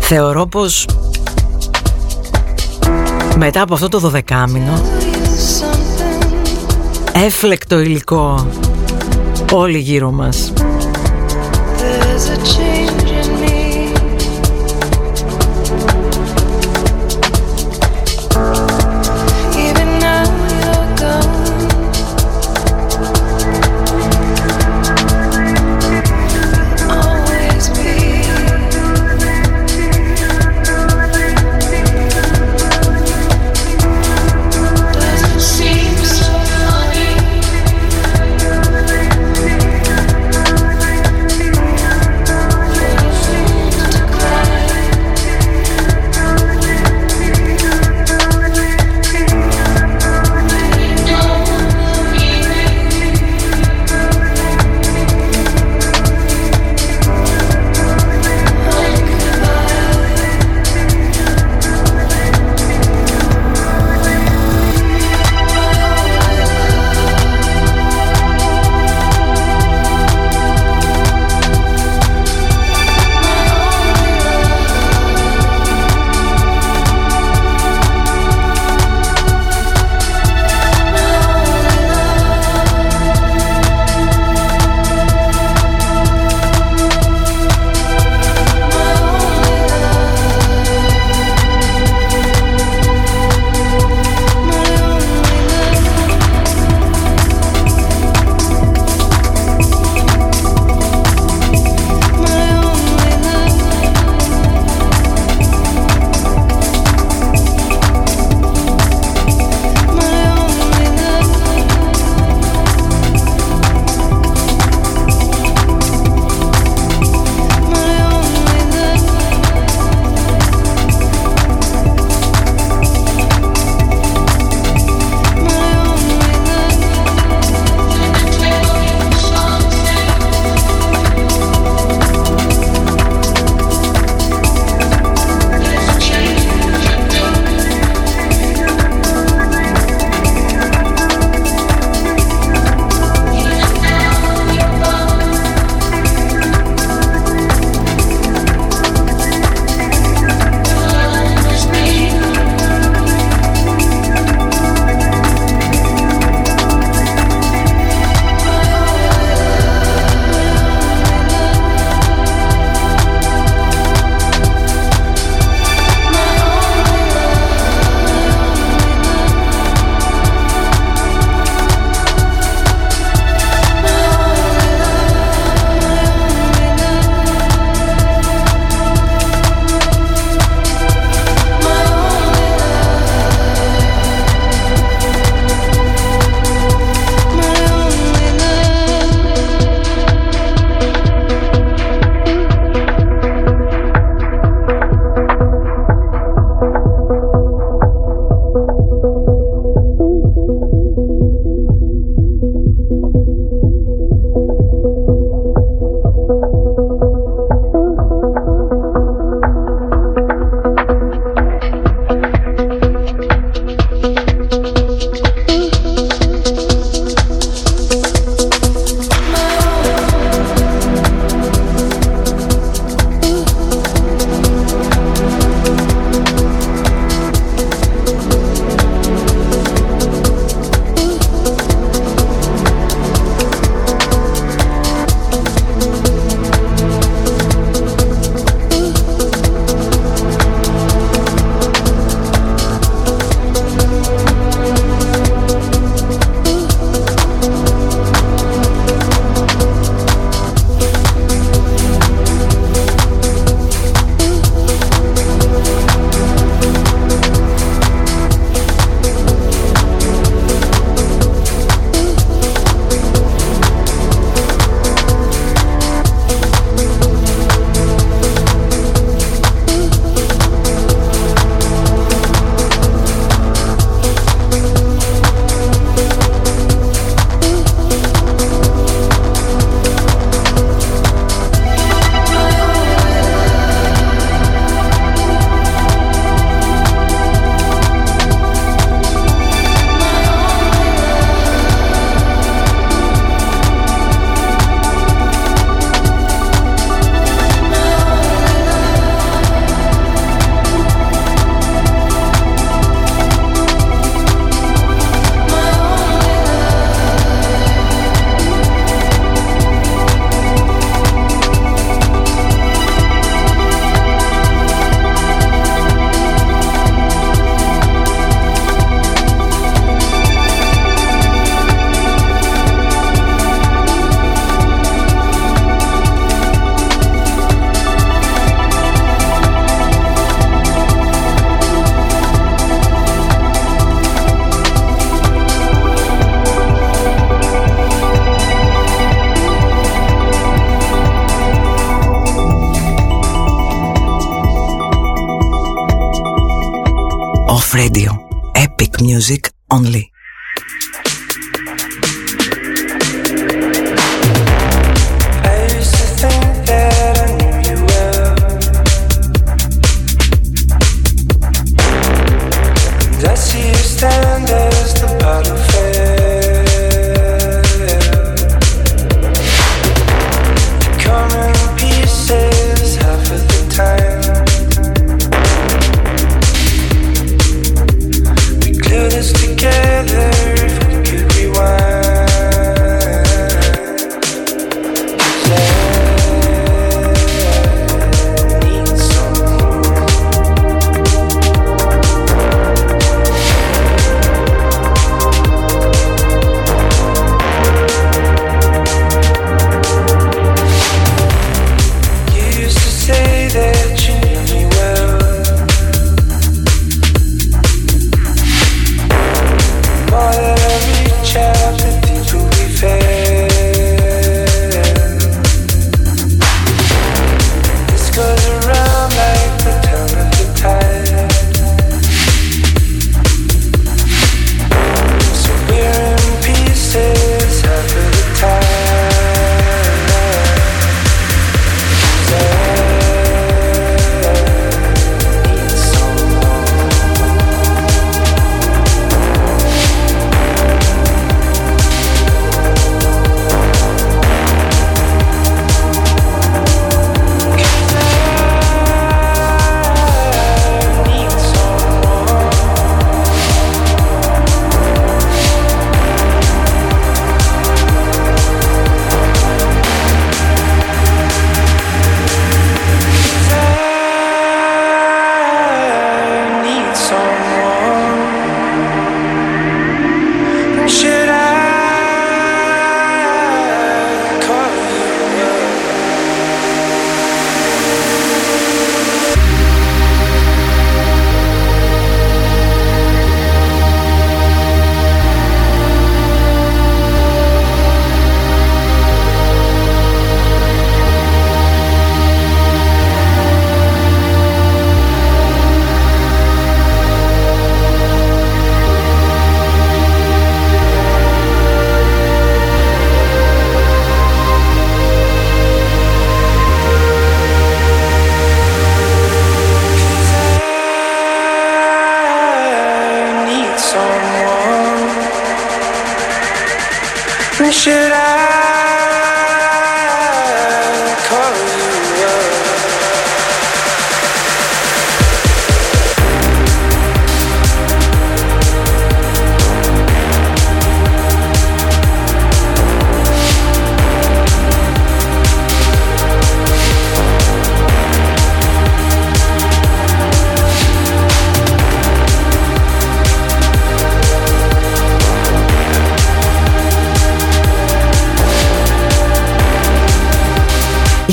Θεωρώ 0.00 0.46
πως 0.46 0.88
μετά 3.36 3.62
από 3.62 3.74
αυτό 3.74 3.88
το 3.88 3.98
δωδεκάμινο 3.98 4.82
έφλεκτο 7.12 7.80
υλικό 7.80 8.46
όλοι 9.52 9.78
γύρω 9.78 10.10
μας 10.10 10.52
touching 12.38 12.77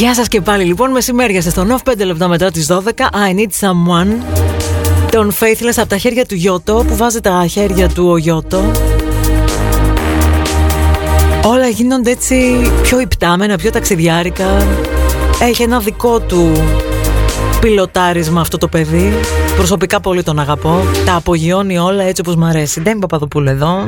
Γεια 0.06 0.14
σας 0.14 0.28
και 0.28 0.42
πάλι 0.42 0.64
λοιπόν, 0.64 0.92
μεσημέρια 0.92 1.42
σας 1.42 1.52
στον 1.52 1.72
off 1.72 1.92
5 1.92 2.06
λεπτά 2.06 2.28
μετά 2.28 2.52
τις 2.52 2.68
12 2.72 2.76
I 3.12 3.36
need 3.36 3.68
someone. 3.68 4.08
Τον 5.12 5.32
Faithless 5.32 5.74
από 5.76 5.88
τα 5.88 5.98
χέρια 5.98 6.26
του 6.26 6.36
Γιώτο. 6.36 6.86
Που 6.88 6.96
βάζει 6.96 7.20
τα 7.20 7.46
χέρια 7.48 7.90
του 7.90 8.08
ο 8.08 8.18
Γιώτο; 8.18 8.72
Όλα 11.46 11.68
γίνονται 11.68 12.12
έτσι 12.12 12.36
πιο 12.82 13.00
υπτάμενα, 13.00 13.58
πιο 13.58 13.72
ταξιδιάρικα. 13.72 14.68
Έχει 15.42 15.64
ένα 15.64 15.80
δικό 15.80 16.20
του 16.20 16.52
πιλοτάρισμα 17.62 18.42
αυτό 18.42 18.58
το 18.58 18.68
παιδί. 18.68 19.14
Προσωπικά 19.56 20.00
πολύ 20.00 20.24
τον 20.24 20.40
αγαπώ. 20.40 20.82
Τα 21.06 21.16
απογειώνει 21.16 21.78
όλα 21.78 22.04
έτσι 22.04 22.22
όπως 22.22 22.36
μ' 22.36 22.44
αρέσει. 22.44 22.82
Δεν 22.82 23.00
Παπαδοπούλου 23.00 23.50
εδώ. 23.50 23.88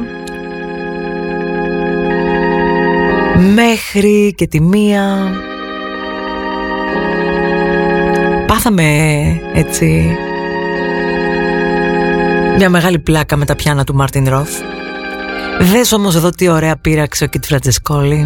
Μέχρι 3.55 4.34
και 4.38 4.47
τη 4.47 4.61
μία 4.61 5.32
Πάθαμε 8.57 9.41
έτσι 9.53 10.17
μια 12.57 12.69
μεγάλη 12.69 12.99
πλάκα 12.99 13.35
με 13.35 13.45
τα 13.45 13.55
πιάνα 13.55 13.83
του 13.83 13.95
Μάρτιν 13.95 14.29
Ροφ. 14.29 14.49
Δες 15.59 15.91
όμως 15.91 16.15
εδώ 16.15 16.29
τι 16.29 16.47
ωραία 16.47 16.77
πείραξε 16.77 17.23
ο 17.23 17.27
Κιτ 17.27 17.45
Φραντζεσκόλη. 17.45 18.25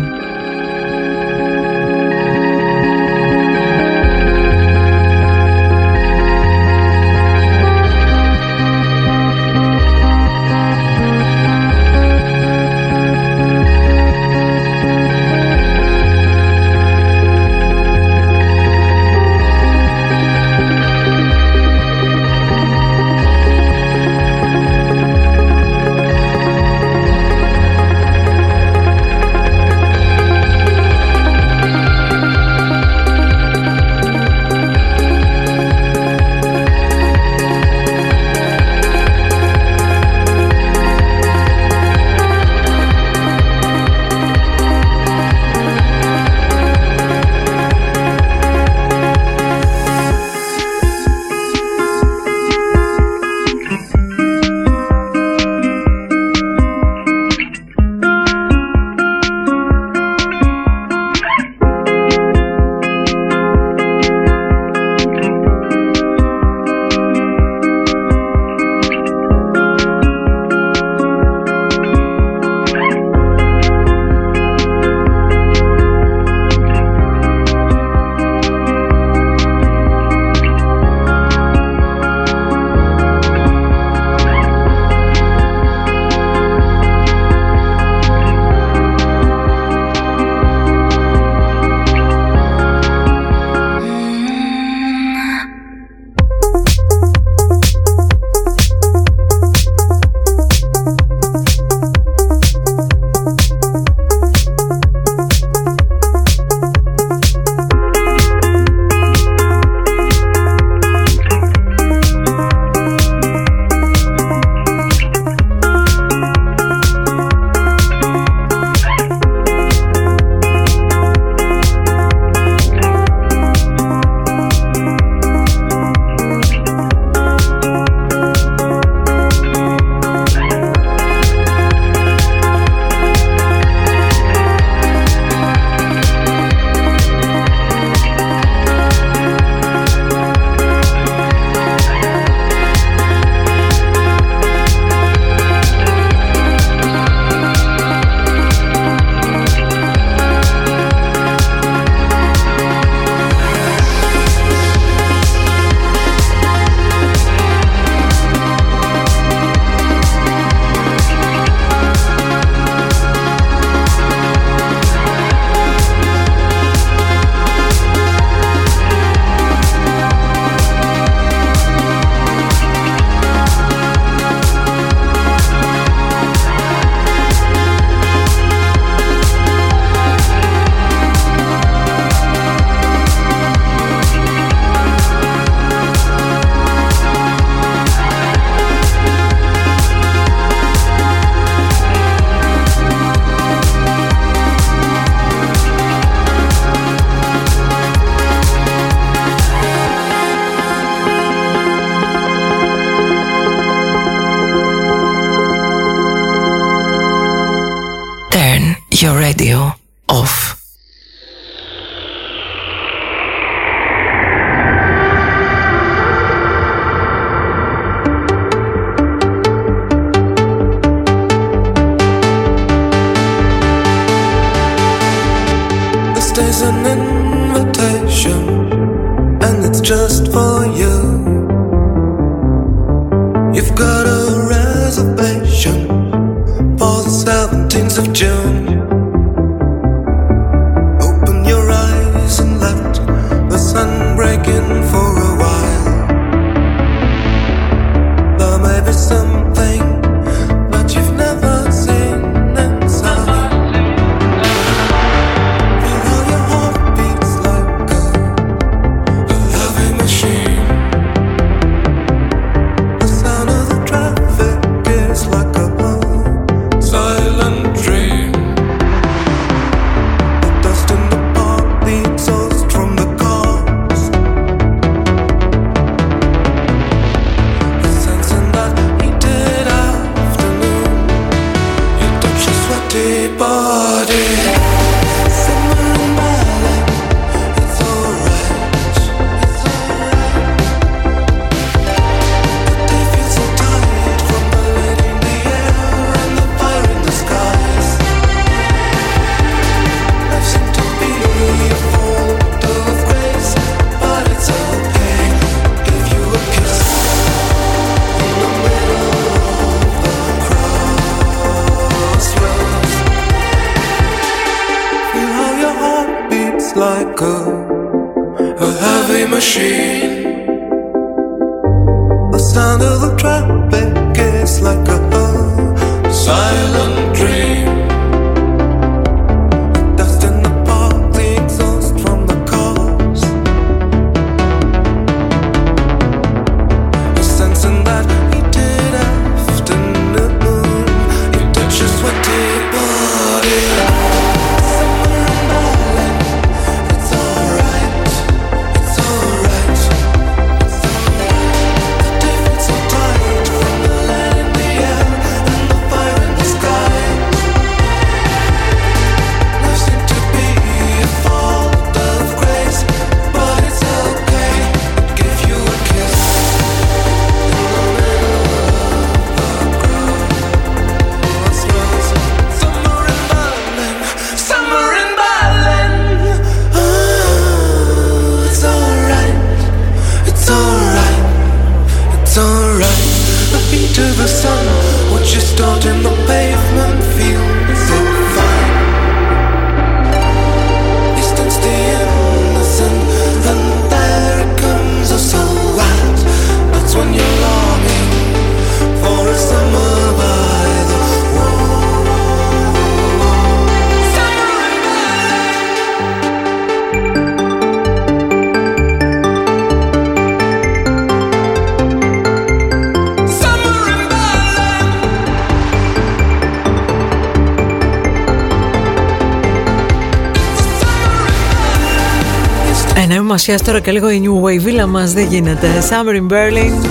Ορσίας 423.51 423.69
τώρα 423.69 423.83
και 423.83 423.91
λίγο 423.91 424.09
η 424.09 424.21
New 424.25 424.45
Wave 424.45 424.67
Villa 424.67 424.87
μας 424.87 425.13
δεν 425.13 425.27
γίνεται. 425.27 425.67
Summer 425.89 426.15
in 426.15 426.33
Berlin 426.33 426.85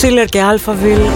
Schiller 0.00 0.26
και 0.28 0.40
Alphaville. 0.52 1.10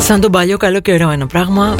Σαν 0.00 0.20
τον 0.20 0.30
παλιό 0.30 0.56
καλό 0.56 0.80
καιρό 0.80 1.10
ένα 1.10 1.26
πράγμα. 1.26 1.74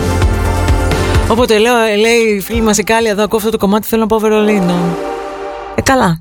Όποτε 1.31 1.59
λέω, 1.59 1.77
ε, 1.77 1.97
λέει 1.97 2.35
η 2.37 2.41
φίλη 2.41 2.61
μας 2.61 2.79
η 2.79 2.83
Κάλλη 2.83 3.09
εδώ 3.09 3.23
ακούω 3.23 3.39
αυτό 3.39 3.51
το 3.51 3.57
κομμάτι 3.57 3.87
θέλω 3.87 4.01
να 4.01 4.07
πάω 4.07 4.19
Βερολίνο. 4.19 4.75
Ε 5.75 5.81
καλά. 5.81 6.21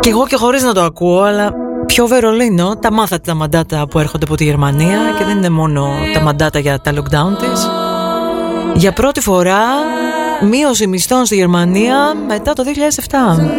Κι 0.00 0.08
εγώ 0.08 0.26
και 0.26 0.36
χωρίς 0.36 0.62
να 0.62 0.72
το 0.72 0.82
ακούω 0.82 1.20
αλλά 1.20 1.52
πιο 1.86 2.06
Βερολίνο 2.06 2.76
τα 2.76 2.92
μάθατε 2.92 3.22
τα 3.26 3.34
μαντάτα 3.34 3.88
που 3.88 3.98
έρχονται 3.98 4.24
από 4.24 4.36
τη 4.36 4.44
Γερμανία 4.44 4.98
και 5.18 5.24
δεν 5.24 5.36
είναι 5.36 5.50
μόνο 5.50 5.88
τα 6.14 6.20
μαντάτα 6.20 6.58
για 6.58 6.80
τα 6.80 6.92
lockdown 6.92 7.38
της. 7.38 7.73
Για 8.74 8.92
πρώτη 8.92 9.20
φορά 9.20 9.64
μείωση 10.40 10.86
μισθών 10.86 11.24
στη 11.24 11.34
Γερμανία 11.34 12.14
μετά 12.26 12.52
το 12.52 12.62
2007. 12.66 13.54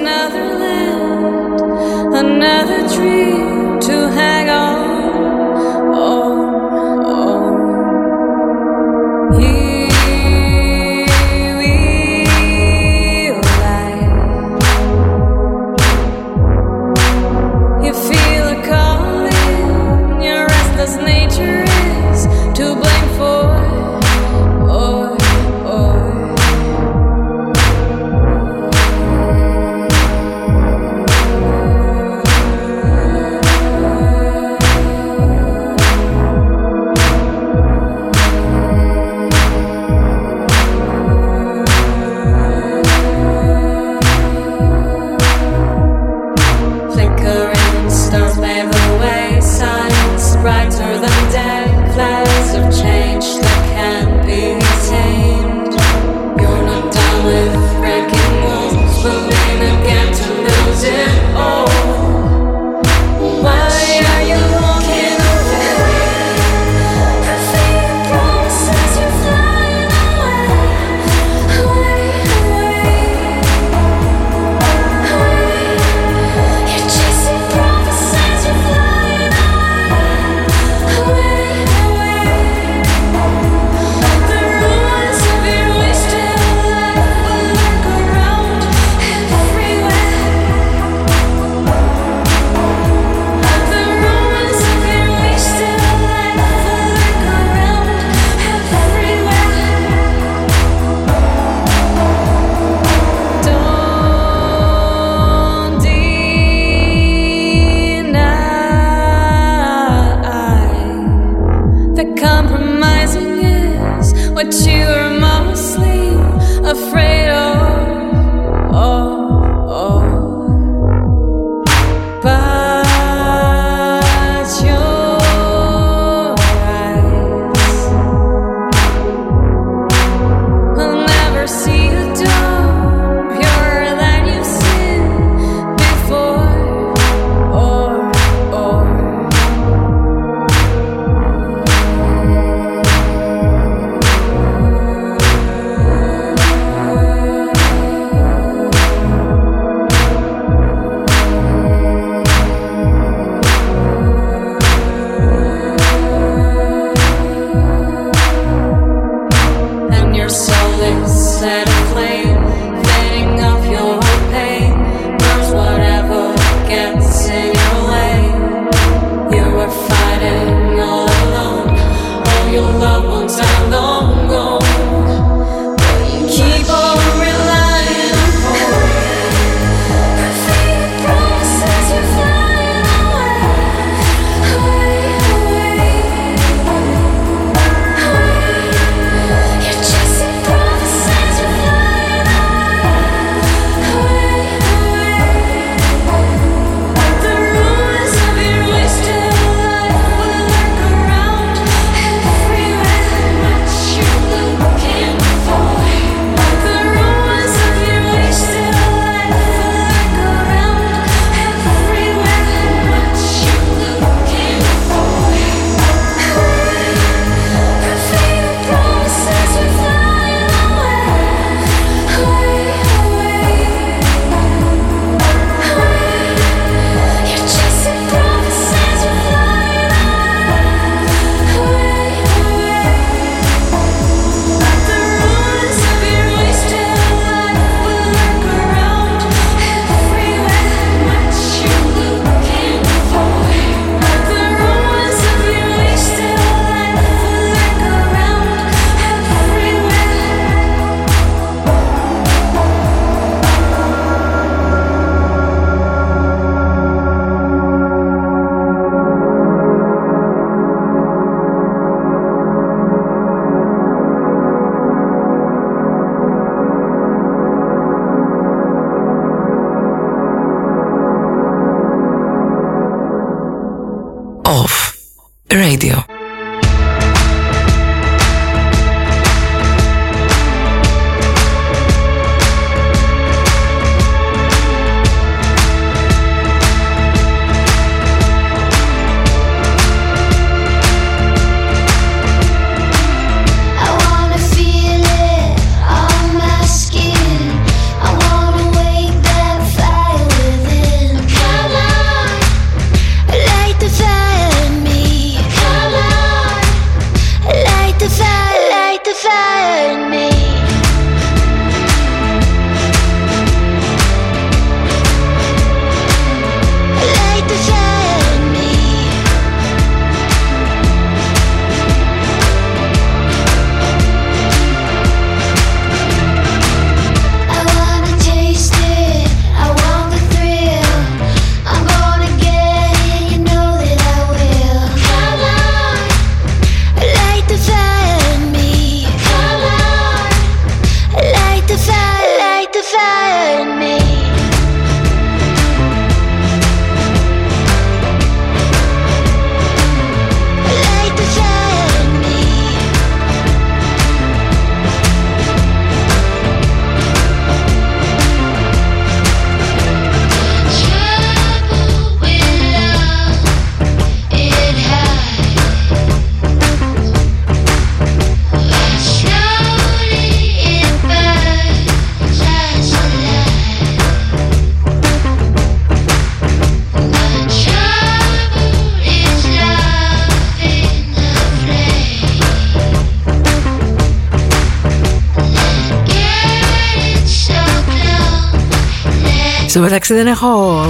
Στο 389.76 389.84
μεταξύ 389.84 390.14
δεν 390.14 390.27
έχω 390.27 390.81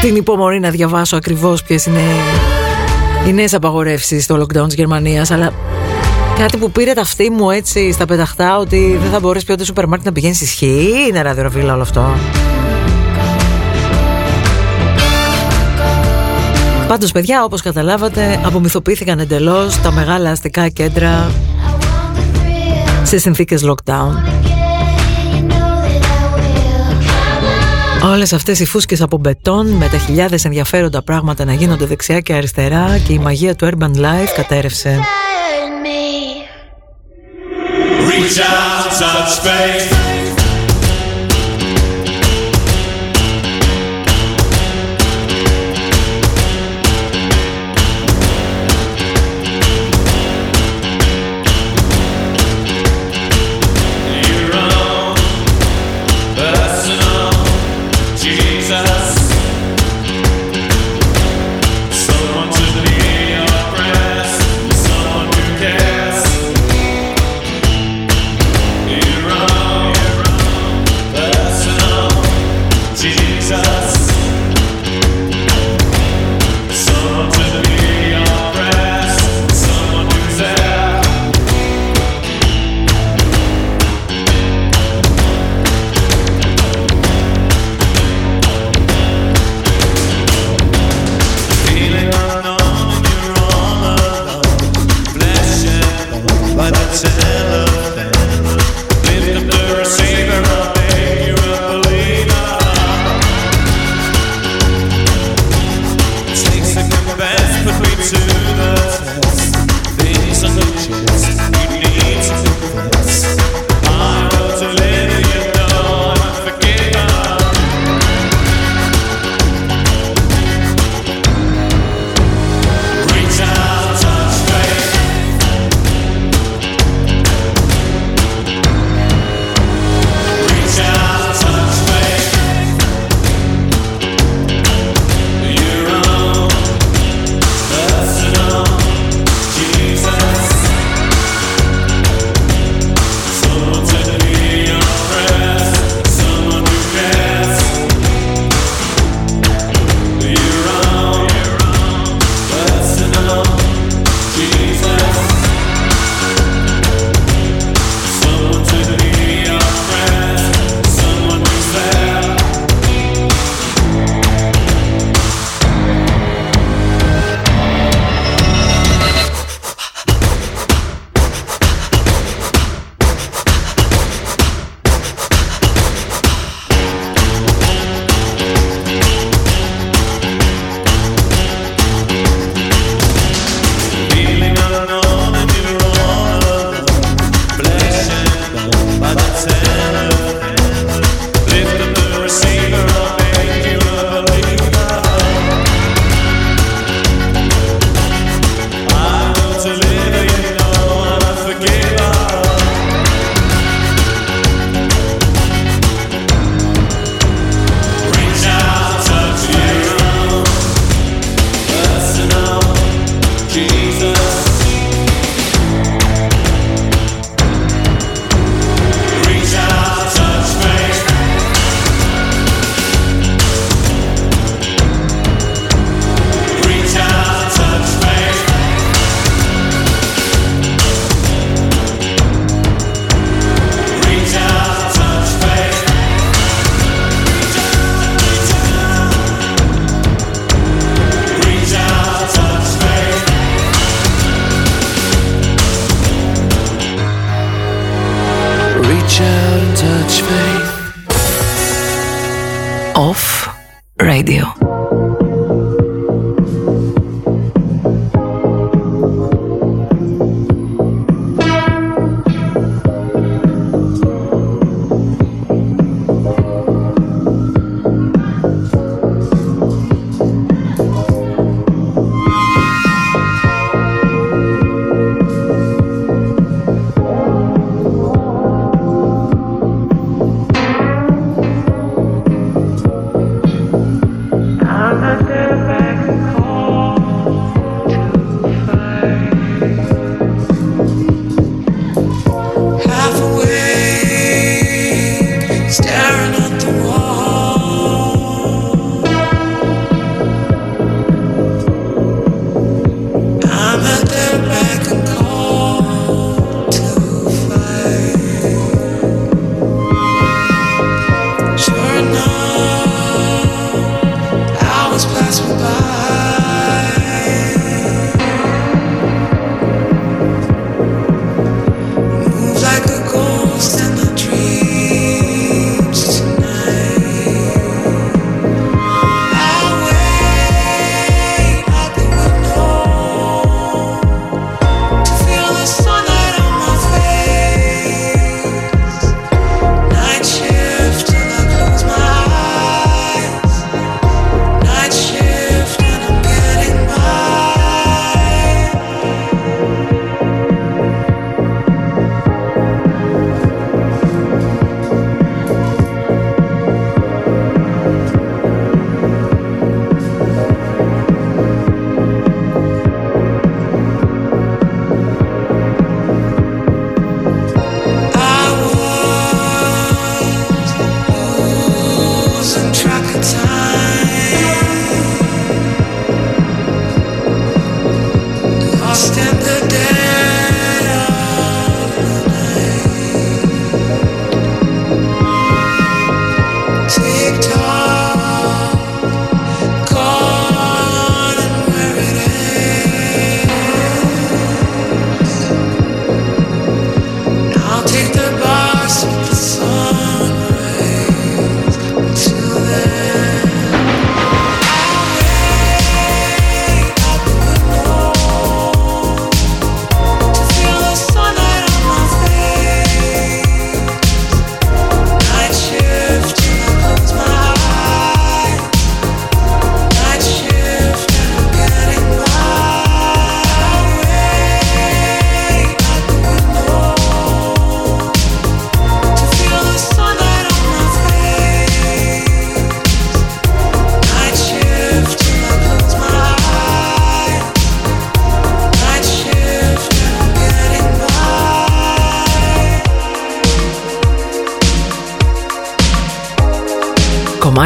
την 0.00 0.16
υπομονή 0.16 0.60
να 0.60 0.70
διαβάσω 0.70 1.16
ακριβώς 1.16 1.62
ποιες 1.62 1.86
είναι 1.86 2.00
οι 3.28 3.32
νέες 3.32 3.54
απαγορεύσεις 3.54 4.24
στο 4.24 4.36
lockdown 4.40 4.64
της 4.66 4.74
Γερμανίας 4.74 5.30
αλλά 5.30 5.52
κάτι 6.38 6.56
που 6.56 6.70
πήρε 6.70 6.92
τα 6.92 7.00
αυτή 7.00 7.30
μου 7.30 7.50
έτσι 7.50 7.92
στα 7.92 8.06
πεταχτά 8.06 8.58
ότι 8.58 8.98
δεν 9.02 9.10
θα 9.10 9.20
μπορείς 9.20 9.44
πιο 9.44 9.56
το 9.56 9.64
σούπερ 9.64 9.86
μάρκετ 9.86 10.06
να 10.06 10.12
πηγαίνεις 10.12 10.40
ισχύει 10.40 10.90
είναι 11.08 11.22
ραδιοραβίλα 11.22 11.72
όλο 11.72 11.82
αυτό. 11.82 12.14
Πάντως 16.88 17.12
παιδιά 17.12 17.44
όπως 17.44 17.62
καταλάβατε 17.62 18.40
απομυθοποιήθηκαν 18.44 19.18
εντελώς 19.18 19.80
τα 19.80 19.92
μεγάλα 19.92 20.30
αστικά 20.30 20.68
κέντρα 20.68 21.30
σε 23.02 23.18
συνθήκες 23.18 23.64
lockdown 23.66 24.47
Όλες 28.02 28.32
αυτές 28.32 28.60
οι 28.60 28.64
φούσκες 28.64 29.00
από 29.02 29.16
μπετόν 29.16 29.66
με 29.66 29.88
τα 29.88 29.98
χιλιάδες 29.98 30.44
ενδιαφέροντα 30.44 31.02
πράγματα 31.02 31.44
να 31.44 31.52
γίνονται 31.52 31.86
δεξιά 31.86 32.20
και 32.20 32.32
αριστερά 32.32 32.98
και 33.06 33.12
η 33.12 33.18
μαγεία 33.18 33.54
του 33.56 33.68
urban 33.72 33.96
life 33.96 34.30
κατέρευσε. 34.34 34.98
Fire 34.98 35.66
in 35.66 35.86
me. 35.86 36.02
Reach 38.08 38.38
out, 38.38 38.90
touch 38.98 39.34
faith. 39.44 39.97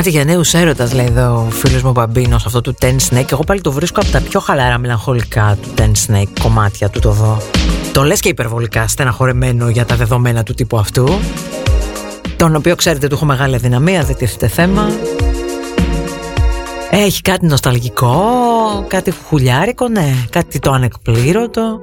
Κομμάτι 0.03 0.21
για 0.21 0.33
νέους 0.33 0.55
έρωτας, 0.55 0.93
λέει 0.93 1.07
εδώ 1.07 1.47
ο 1.47 1.51
φίλος 1.51 1.83
μου 1.83 1.91
Μπαμπίνος, 1.93 2.47
αυτό 2.47 2.61
του 2.61 2.75
Ten 2.81 2.97
Snake. 3.11 3.33
Εγώ 3.33 3.45
πάλι 3.45 3.61
το 3.61 3.73
βρίσκω 3.73 4.01
από 4.01 4.11
τα 4.11 4.21
πιο 4.21 4.41
χαλαρά 4.41 4.79
μελαγχολικά 4.79 5.59
του 5.63 5.69
Ten 5.79 5.91
Snake 6.07 6.29
κομμάτια 6.41 6.89
του 6.89 7.01
το 7.01 7.11
δω. 7.11 7.39
Το 7.93 8.03
λες 8.03 8.21
και 8.21 8.29
υπερβολικά 8.29 8.89
στεναχωρεμένο 8.89 9.69
για 9.69 9.85
τα 9.85 9.97
δεδομένα 9.97 10.43
του 10.43 10.55
τύπου 10.55 10.79
αυτού. 10.79 11.09
Τον 12.37 12.57
οποίο 12.57 12.75
ξέρετε 12.75 13.09
του 13.09 13.15
έχω 13.15 13.25
μεγάλη 13.25 13.55
αδυναμία, 13.55 14.03
δεν 14.03 14.17
τίθεται 14.17 14.49
θέμα. 14.49 14.91
Έχει 16.91 17.21
κάτι 17.21 17.47
νοσταλγικό, 17.47 18.15
κάτι 18.87 19.13
χουλιάρικο, 19.29 19.89
ναι, 19.89 20.15
κάτι 20.31 20.59
το 20.59 20.71
ανεκπλήρωτο. 20.71 21.81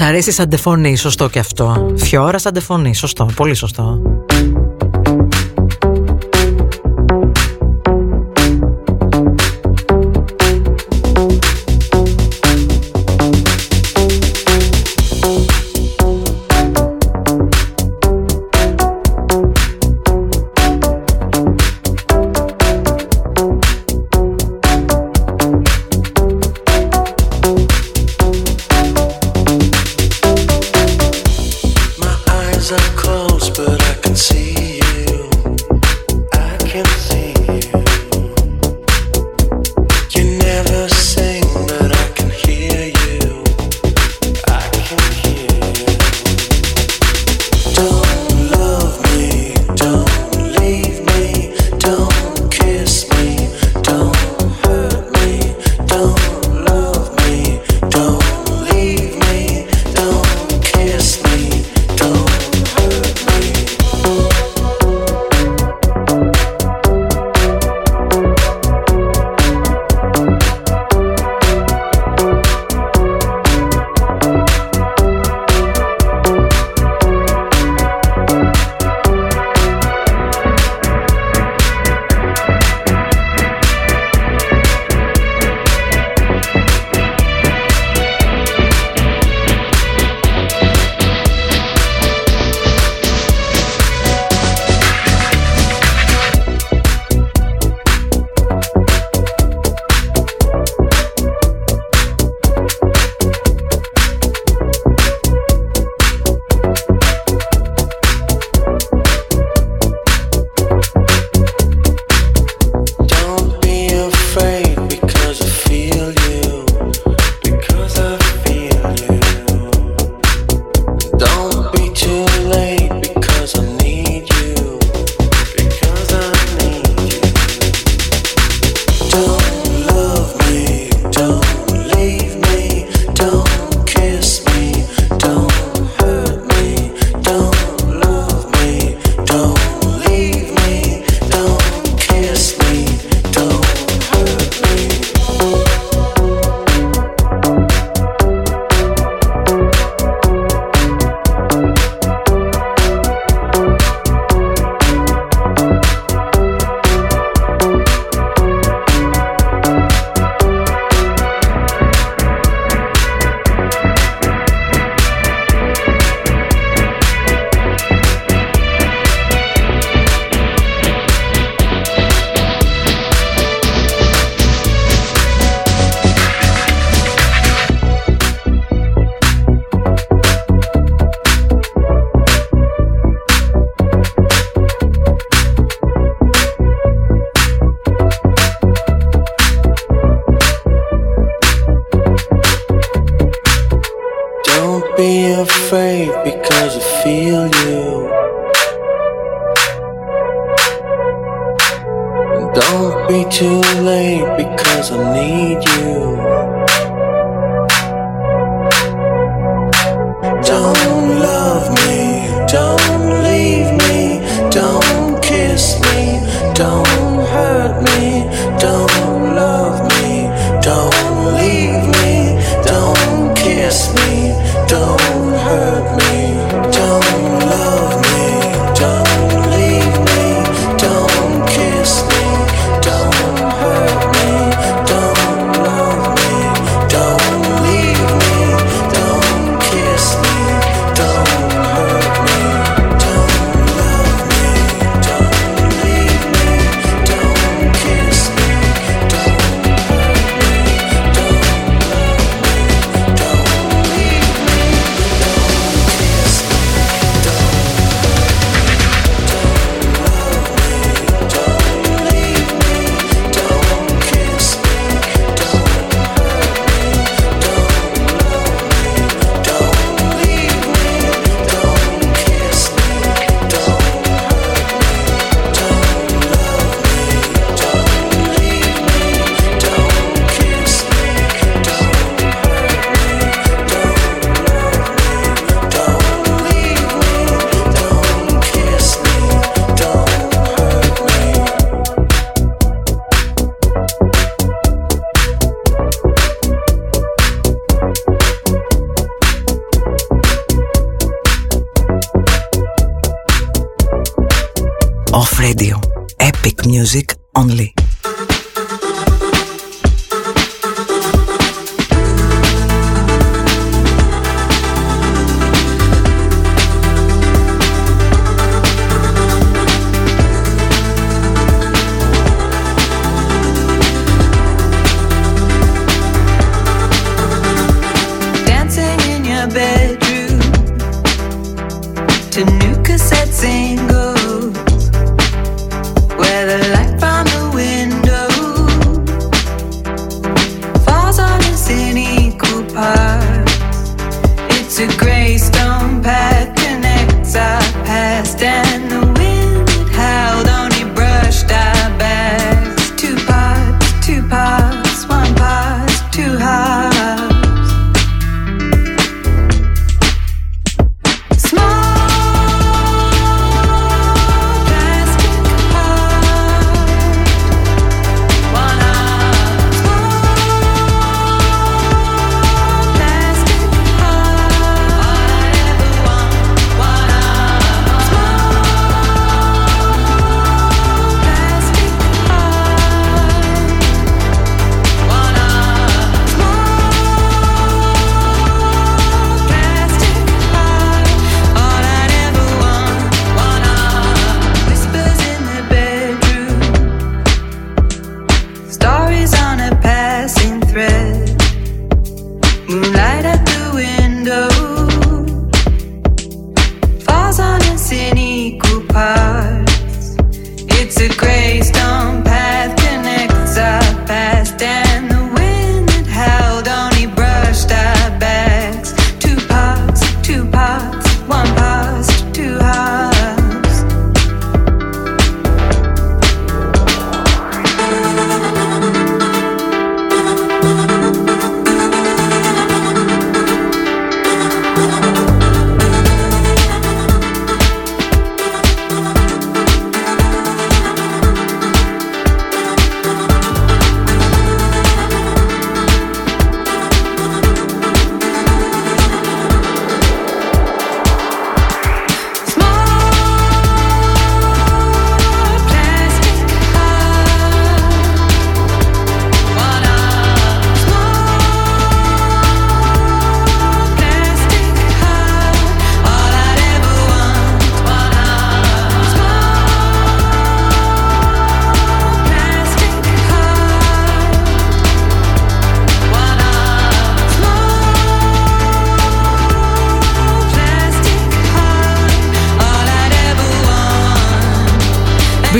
Αρέσει 0.00 0.32
σαν 0.32 0.48
τεφωνή, 0.48 0.96
σωστό 0.96 1.28
και 1.28 1.38
αυτό. 1.38 1.92
Φιώρα 1.96 2.38
σαν 2.38 2.52
τεφωνή, 2.52 2.94
σωστό, 2.94 3.28
πολύ 3.36 3.54
σωστό. 3.54 3.93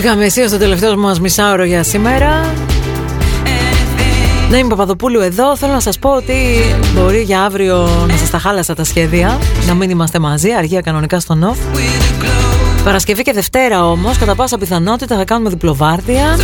Μπήκαμε 0.04 0.24
εσύ 0.24 0.48
στο 0.48 0.58
τελευταίο 0.58 0.96
μας 0.96 1.20
μισάωρο 1.20 1.64
για 1.64 1.82
σήμερα. 1.82 2.52
Ναι, 4.50 4.56
είμαι 4.56 4.68
Παπαδοπούλου 4.68 5.20
εδώ. 5.20 5.56
Θέλω 5.56 5.72
να 5.72 5.80
σας 5.80 5.98
πω 5.98 6.10
ότι 6.10 6.34
μπορεί 6.94 7.20
για 7.20 7.42
αύριο 7.42 7.88
να 8.08 8.16
σας 8.16 8.30
τα 8.30 8.38
χάλασα 8.38 8.74
τα 8.74 8.84
σχέδια, 8.84 9.38
να 9.66 9.74
μην 9.74 9.90
είμαστε 9.90 10.18
μαζί, 10.18 10.52
αργία 10.52 10.80
κανονικά 10.80 11.20
στο 11.20 11.34
νοφ. 11.34 11.58
Παρασκευή 12.84 13.22
και 13.22 13.32
Δευτέρα 13.32 13.88
όμως, 13.88 14.18
κατά 14.18 14.34
πάσα 14.34 14.58
πιθανότητα 14.58 15.16
θα 15.16 15.24
κάνουμε 15.24 15.50
διπλοβάρδια. 15.50 16.38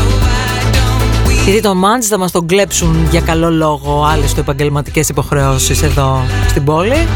Γιατί 1.44 1.60
το 1.60 1.74
μάντζ 1.74 2.06
θα 2.06 2.18
μας 2.18 2.30
τον 2.30 2.46
κλέψουν 2.46 3.08
για 3.10 3.20
καλό 3.20 3.50
λόγο 3.50 4.08
άλλες 4.12 4.34
του 4.34 4.40
επαγγελματικές 4.40 5.08
υποχρεώσεις 5.08 5.82
εδώ 5.82 6.24
στην 6.48 6.64
πόλη. 6.64 7.06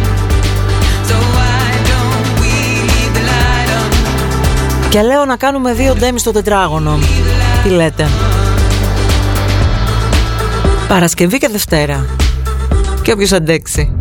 Και 4.95 5.03
λέω 5.03 5.25
να 5.25 5.37
κάνουμε 5.37 5.73
δύο 5.73 5.95
ντέμι 5.95 6.19
στο 6.19 6.33
τετράγωνο. 6.33 6.99
Τι 7.63 7.69
λέτε; 7.69 8.09
Παρασκευή 10.89 11.39
και 11.39 11.49
Δευτέρα. 11.49 12.07
Και 13.03 13.13
όποιος 13.13 13.33
αντέξει. 13.33 13.97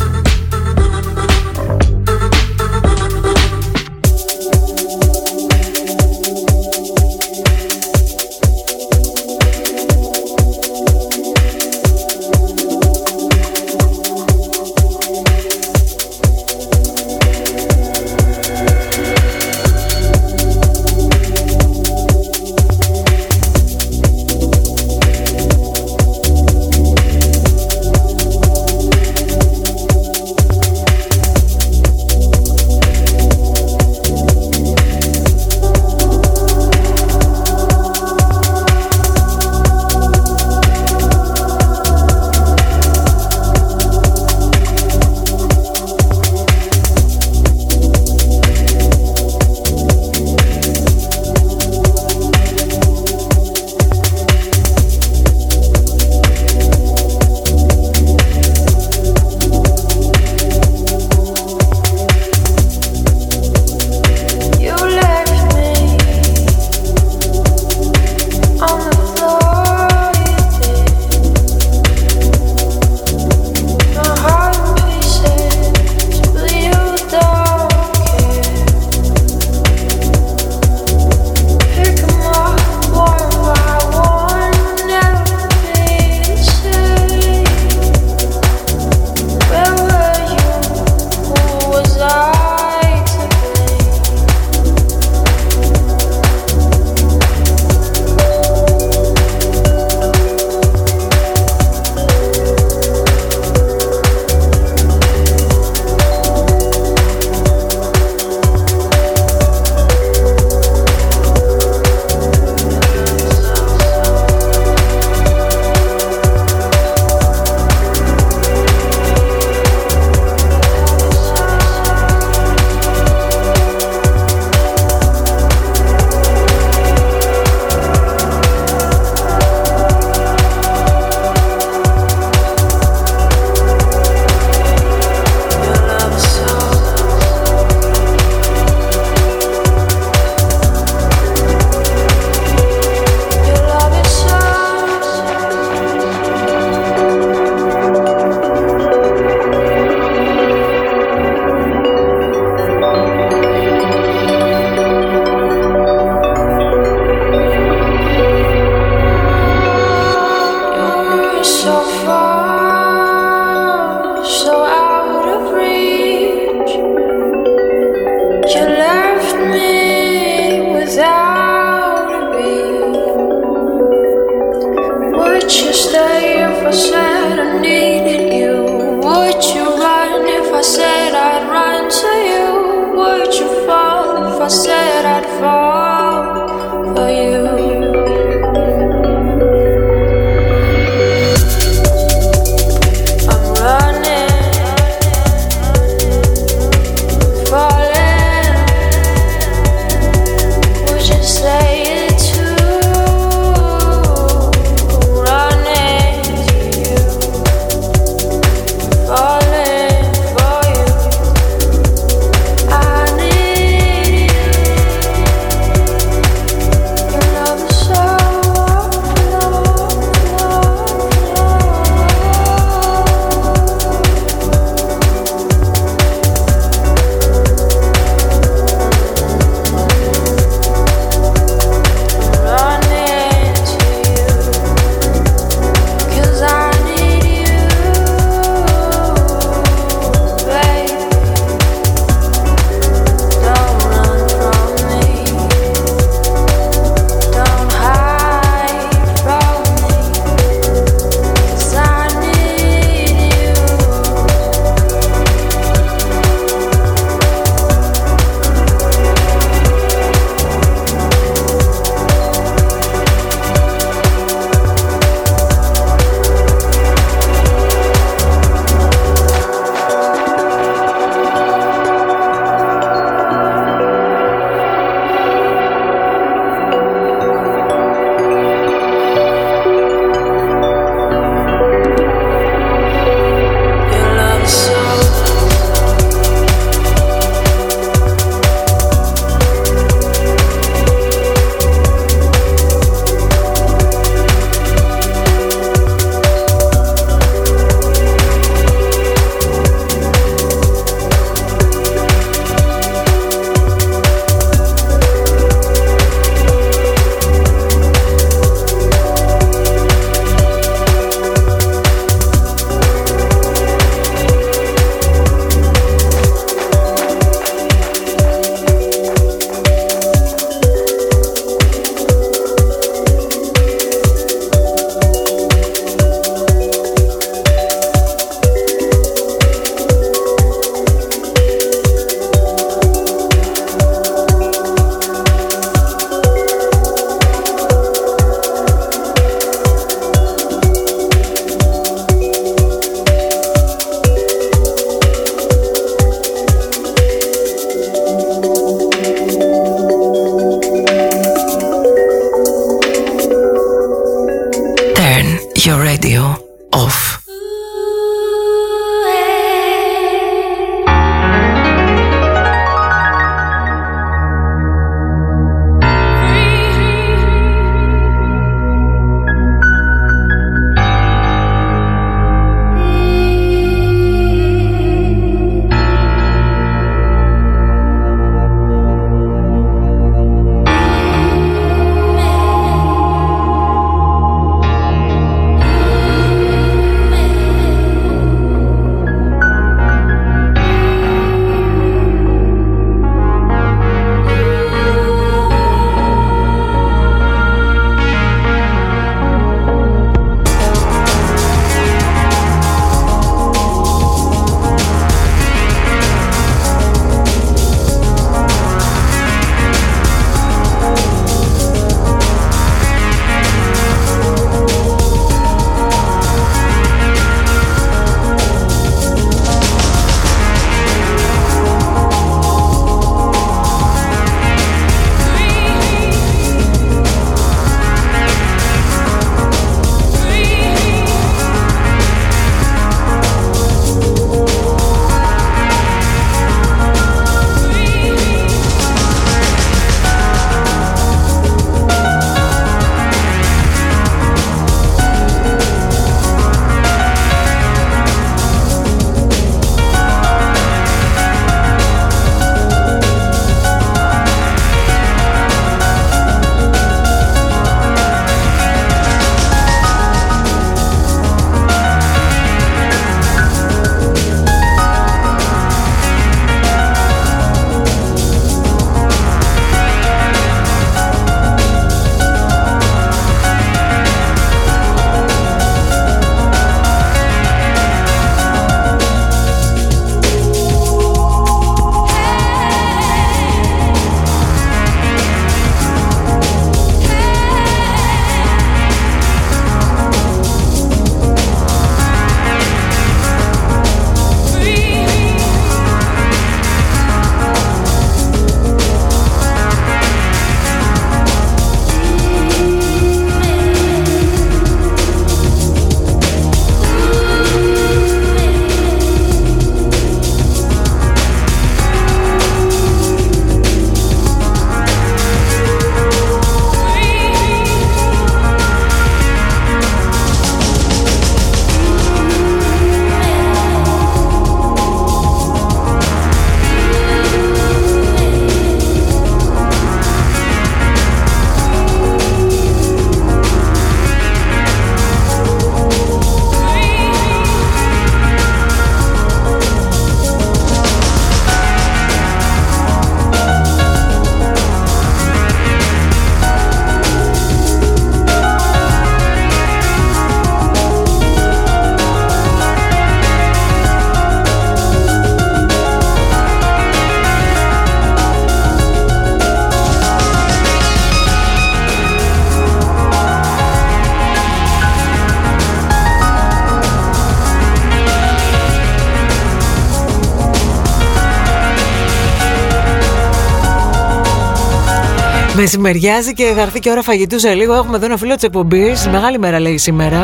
Μεσημεριάζει 575.84 576.34
και 576.34 576.54
θα 576.56 576.62
έρθει 576.62 576.80
και 576.80 576.90
ώρα 576.90 577.02
φαγητού 577.02 577.40
σε 577.40 577.54
λίγο. 577.54 577.74
Έχουμε 577.74 577.96
εδώ 577.96 578.06
ένα 578.06 578.18
φίλο 578.18 578.36
της 578.36 578.44
εκπομπής. 578.44 579.08
Μεγάλη 579.08 579.40
μέρα 579.40 579.60
λέει 579.60 579.78
σήμερα. 579.78 580.20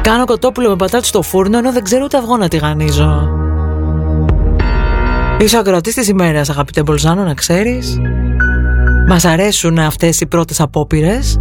Κάνω 0.00 0.24
κοτόπουλο 0.24 0.68
με 0.68 0.76
πατάτες 0.76 1.08
στο 1.08 1.22
φούρνο 1.22 1.58
ενώ 1.58 1.72
δεν 1.72 1.82
ξέρω 1.84 2.04
ούτε 2.04 2.16
αυγό 2.16 2.36
να 2.36 2.48
τηγανίζω. 2.48 3.28
Είσαι 5.40 5.58
ακροατής 5.58 5.94
της 5.94 6.08
ημέρας, 6.08 6.50
αγαπητέ 6.50 6.82
Μπολζάνο, 6.82 7.22
να 7.22 7.34
ξέρεις. 7.34 8.00
Μας 9.08 9.24
αρέσουν 9.24 9.78
αυτές 9.78 10.20
οι 10.20 10.26
πρώτες 10.26 10.60
απόπειρες. 10.60 11.40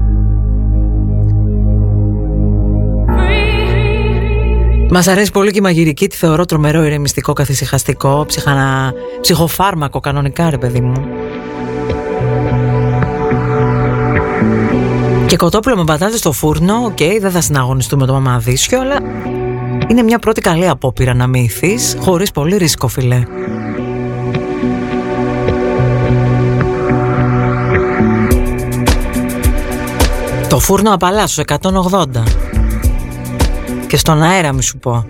Μας 4.90 5.08
αρέσει 5.08 5.32
πολύ 5.32 5.52
και 5.52 5.58
η 5.58 5.62
μαγειρική, 5.62 6.08
τη 6.08 6.16
θεωρώ 6.16 6.46
τρομερό 6.46 6.84
ηρεμιστικό 6.84 7.34
καθησυχαστικό, 7.34 8.26
ψυχανα... 8.28 8.94
ψυχοφάρμακο 9.22 10.00
κανονικά 10.00 10.50
ρε 10.50 10.58
παιδί 10.58 10.82
μου. 10.82 11.21
Και 15.32 15.38
κοτόπουλο 15.38 15.78
με 15.78 15.84
πατάτες 15.84 16.20
στο 16.20 16.32
φούρνο, 16.32 16.74
οκ, 16.86 16.98
δεν 17.20 17.32
θα 17.32 17.42
συναγωνιστούμε 17.42 18.06
το 18.06 18.14
μαμαδίσιο, 18.14 18.80
αλλά 18.82 18.96
είναι 19.88 20.04
μια 20.04 20.20
πρώτη 20.20 20.42
καλή 20.42 20.68
απόπειρα 20.68 21.14
να 21.14 21.28
μυηθείς, 21.28 21.98
χωρίς 22.00 22.32
πολύ 22.32 22.58
ρίσκο 22.58 22.88
φίλε. 22.88 23.24
Το 30.50 30.60
φούρνο 30.60 30.94
απαλά 30.94 31.28
στους 31.28 31.44
180. 31.48 32.24
Και 33.88 33.98
στον 33.98 34.24
αέρα 34.24 34.54
μη 34.54 34.62
σου 34.64 34.78
πω. 34.78 35.06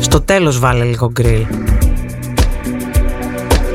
Στο 0.00 0.20
τέλος 0.20 0.58
βάλε 0.58 0.84
λίγο 0.84 1.10
γκριλ. 1.10 1.46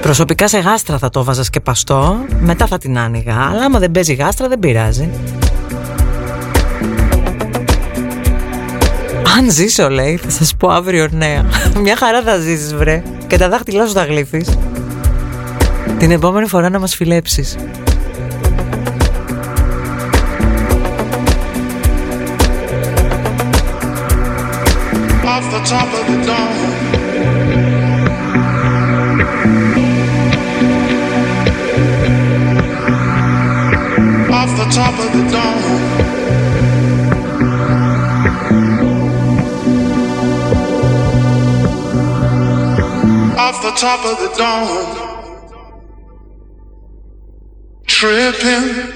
Προσωπικά 0.02 0.48
σε 0.48 0.60
γάστρα 0.60 0.98
θα 0.98 1.10
το 1.10 1.24
βάζας 1.24 1.46
σκεπαστό, 1.46 2.16
μετά 2.40 2.68
θα 2.68 2.78
την 2.78 2.98
άνοιγα. 2.98 3.36
Αλλά 3.52 3.64
άμα 3.64 3.80
δεν 3.80 3.92
παίζει 3.92 4.14
γάστρα 4.14 4.48
δεν 4.48 4.60
πειράζει. 4.60 5.10
Αν 9.38 9.52
ζήσω 9.52 9.90
λέει, 9.90 10.18
θα 10.18 10.30
σας 10.30 10.56
πω 10.56 10.70
αύριο 10.70 11.08
νέα. 11.12 11.46
Μια 11.84 11.96
χαρά 11.96 12.22
θα 12.22 12.38
ζήσεις 12.38 12.76
βρε. 12.76 13.04
Και 13.28 13.38
τα 13.38 13.50
δάχτυλά 13.50 13.86
σου 13.86 13.94
θα 13.94 14.06
γλύφεις. 14.06 14.58
Την 15.98 16.12
επόμενη 16.12 16.48
φορά 16.48 16.70
να 16.70 16.80
μας 16.80 16.96
φιλέψεις. 16.96 17.56
off 25.34 25.52
the 25.52 25.62
top 25.72 25.90
of 26.00 26.04
the 26.10 26.18
dome. 26.28 26.60
Off 34.40 34.52
the 34.60 34.68
top 34.76 34.96
of 35.00 35.10
the 35.14 35.24
dome. 35.32 35.91
Off 43.52 43.62
the 43.64 43.72
top 43.72 44.06
of 44.06 44.18
the 44.18 44.30
dome. 44.38 45.12
Tripping, 47.86 48.91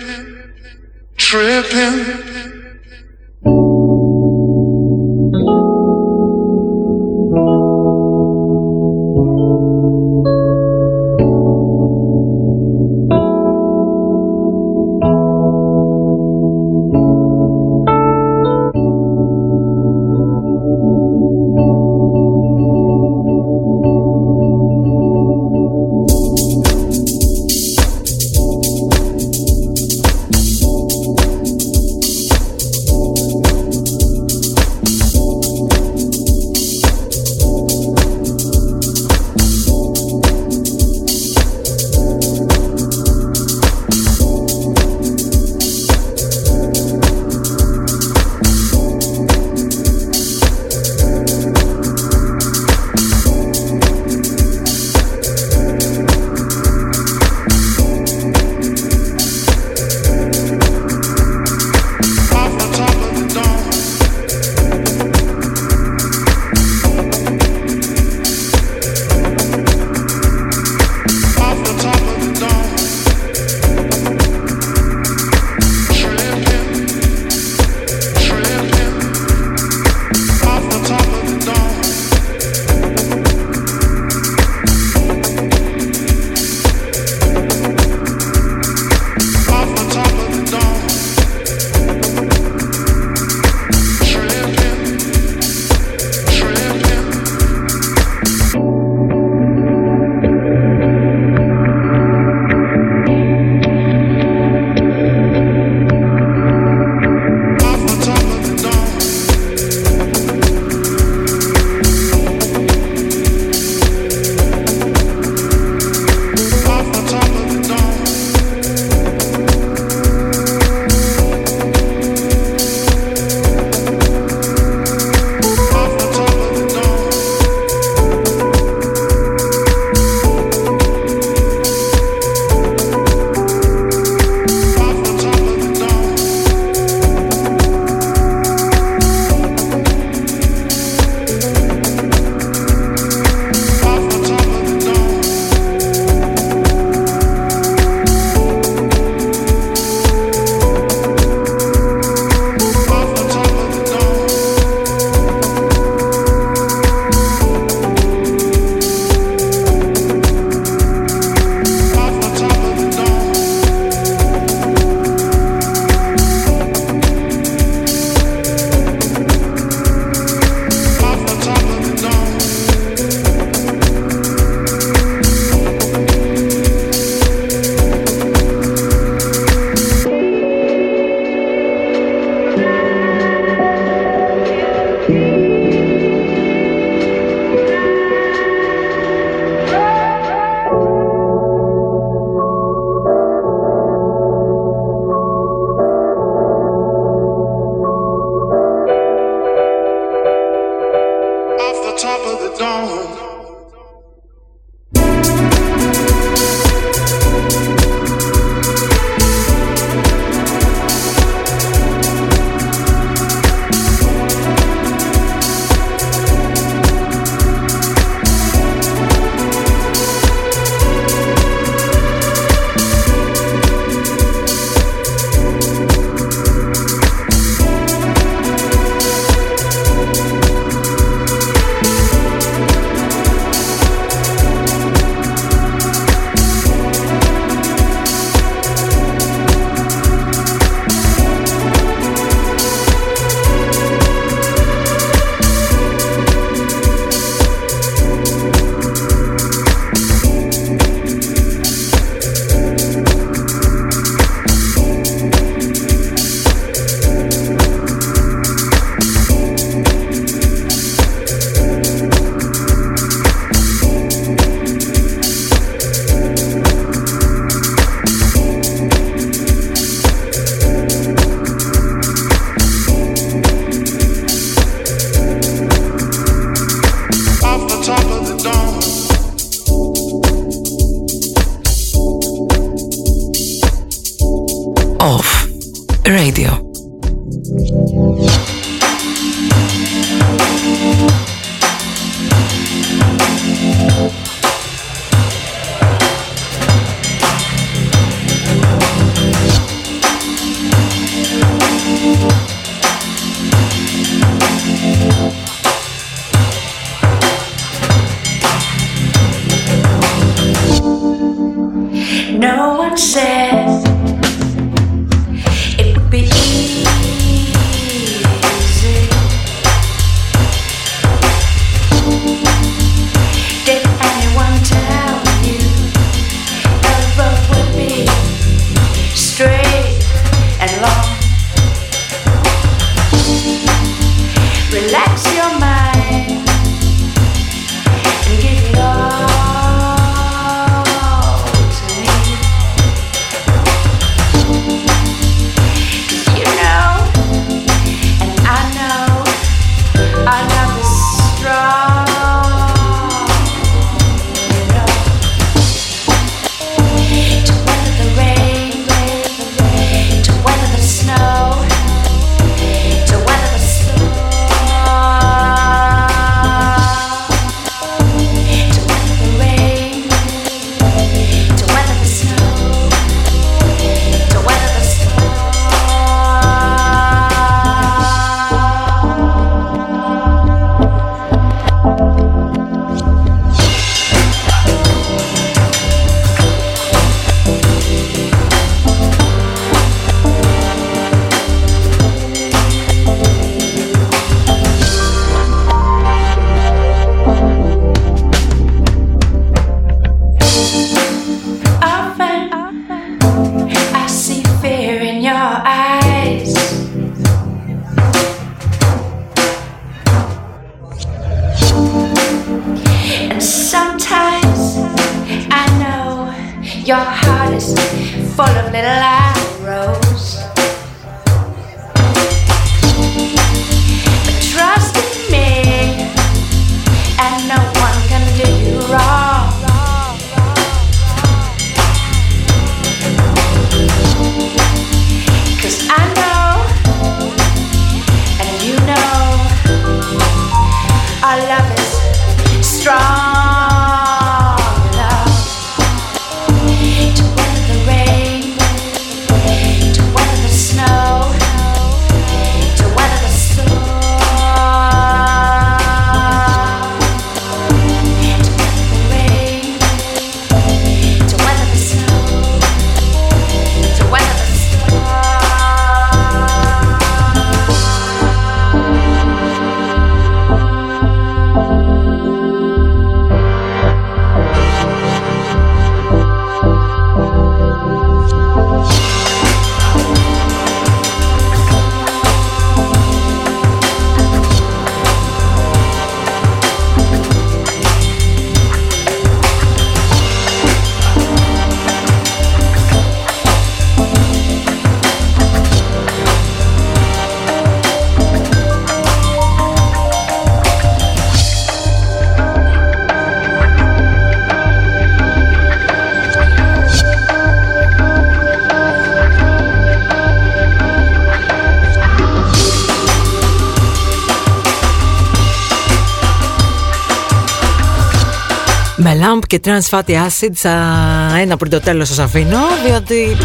Με 519.35 519.41
λάμπ 519.41 519.43
και 519.47 519.59
trans 519.63 519.97
fatty 519.99 520.11
acid 520.13 520.51
σα- 520.53 521.37
ένα 521.39 521.57
πριν 521.57 521.71
το 521.71 521.79
τέλος 521.79 522.07
σας 522.07 522.19
αφήνω 522.19 522.57
διότι 522.85 523.37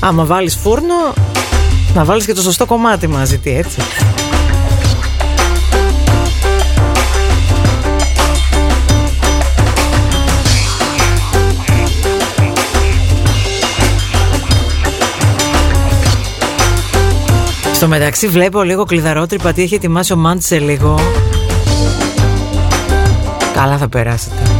άμα 0.00 0.24
βάλεις 0.24 0.56
φούρνο 0.56 0.94
να 1.94 2.04
βάλεις 2.04 2.24
και 2.26 2.32
το 2.34 2.42
σωστό 2.42 2.66
κομμάτι 2.66 3.06
μαζί 3.06 3.38
τι 3.38 3.50
έτσι. 3.50 3.78
Στο 17.74 17.88
μεταξύ 17.88 18.28
βλέπω 18.28 18.62
λίγο 18.62 18.84
κλειδαρότρυπα 18.84 19.52
τι 19.52 19.62
έχει 19.62 19.74
ετοιμάσει 19.74 20.12
ο 20.12 20.16
Μάντσε 20.16 20.58
λίγο. 20.58 20.98
Καλά 23.54 23.78
θα 23.78 23.88
περάσετε 23.88 24.53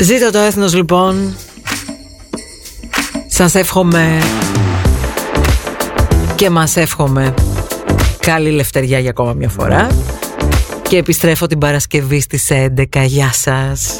Ζήτω 0.00 0.30
το 0.30 0.38
έθνος 0.38 0.74
λοιπόν. 0.74 1.36
Σας 3.26 3.54
εύχομαι 3.54 4.18
Και 6.34 6.50
μας 6.50 6.76
εύχομαι 6.76 7.34
Καλή 8.20 8.50
λευτεριά 8.50 8.98
για 8.98 9.10
ακόμα 9.10 9.32
μια 9.32 9.48
φορά 9.48 9.86
Και 10.82 10.96
επιστρέφω 10.96 11.46
την 11.46 11.58
Παρασκευή 11.58 12.20
στις 12.20 12.48
11 12.50 13.04
Γεια 13.04 13.32
σας 13.32 13.98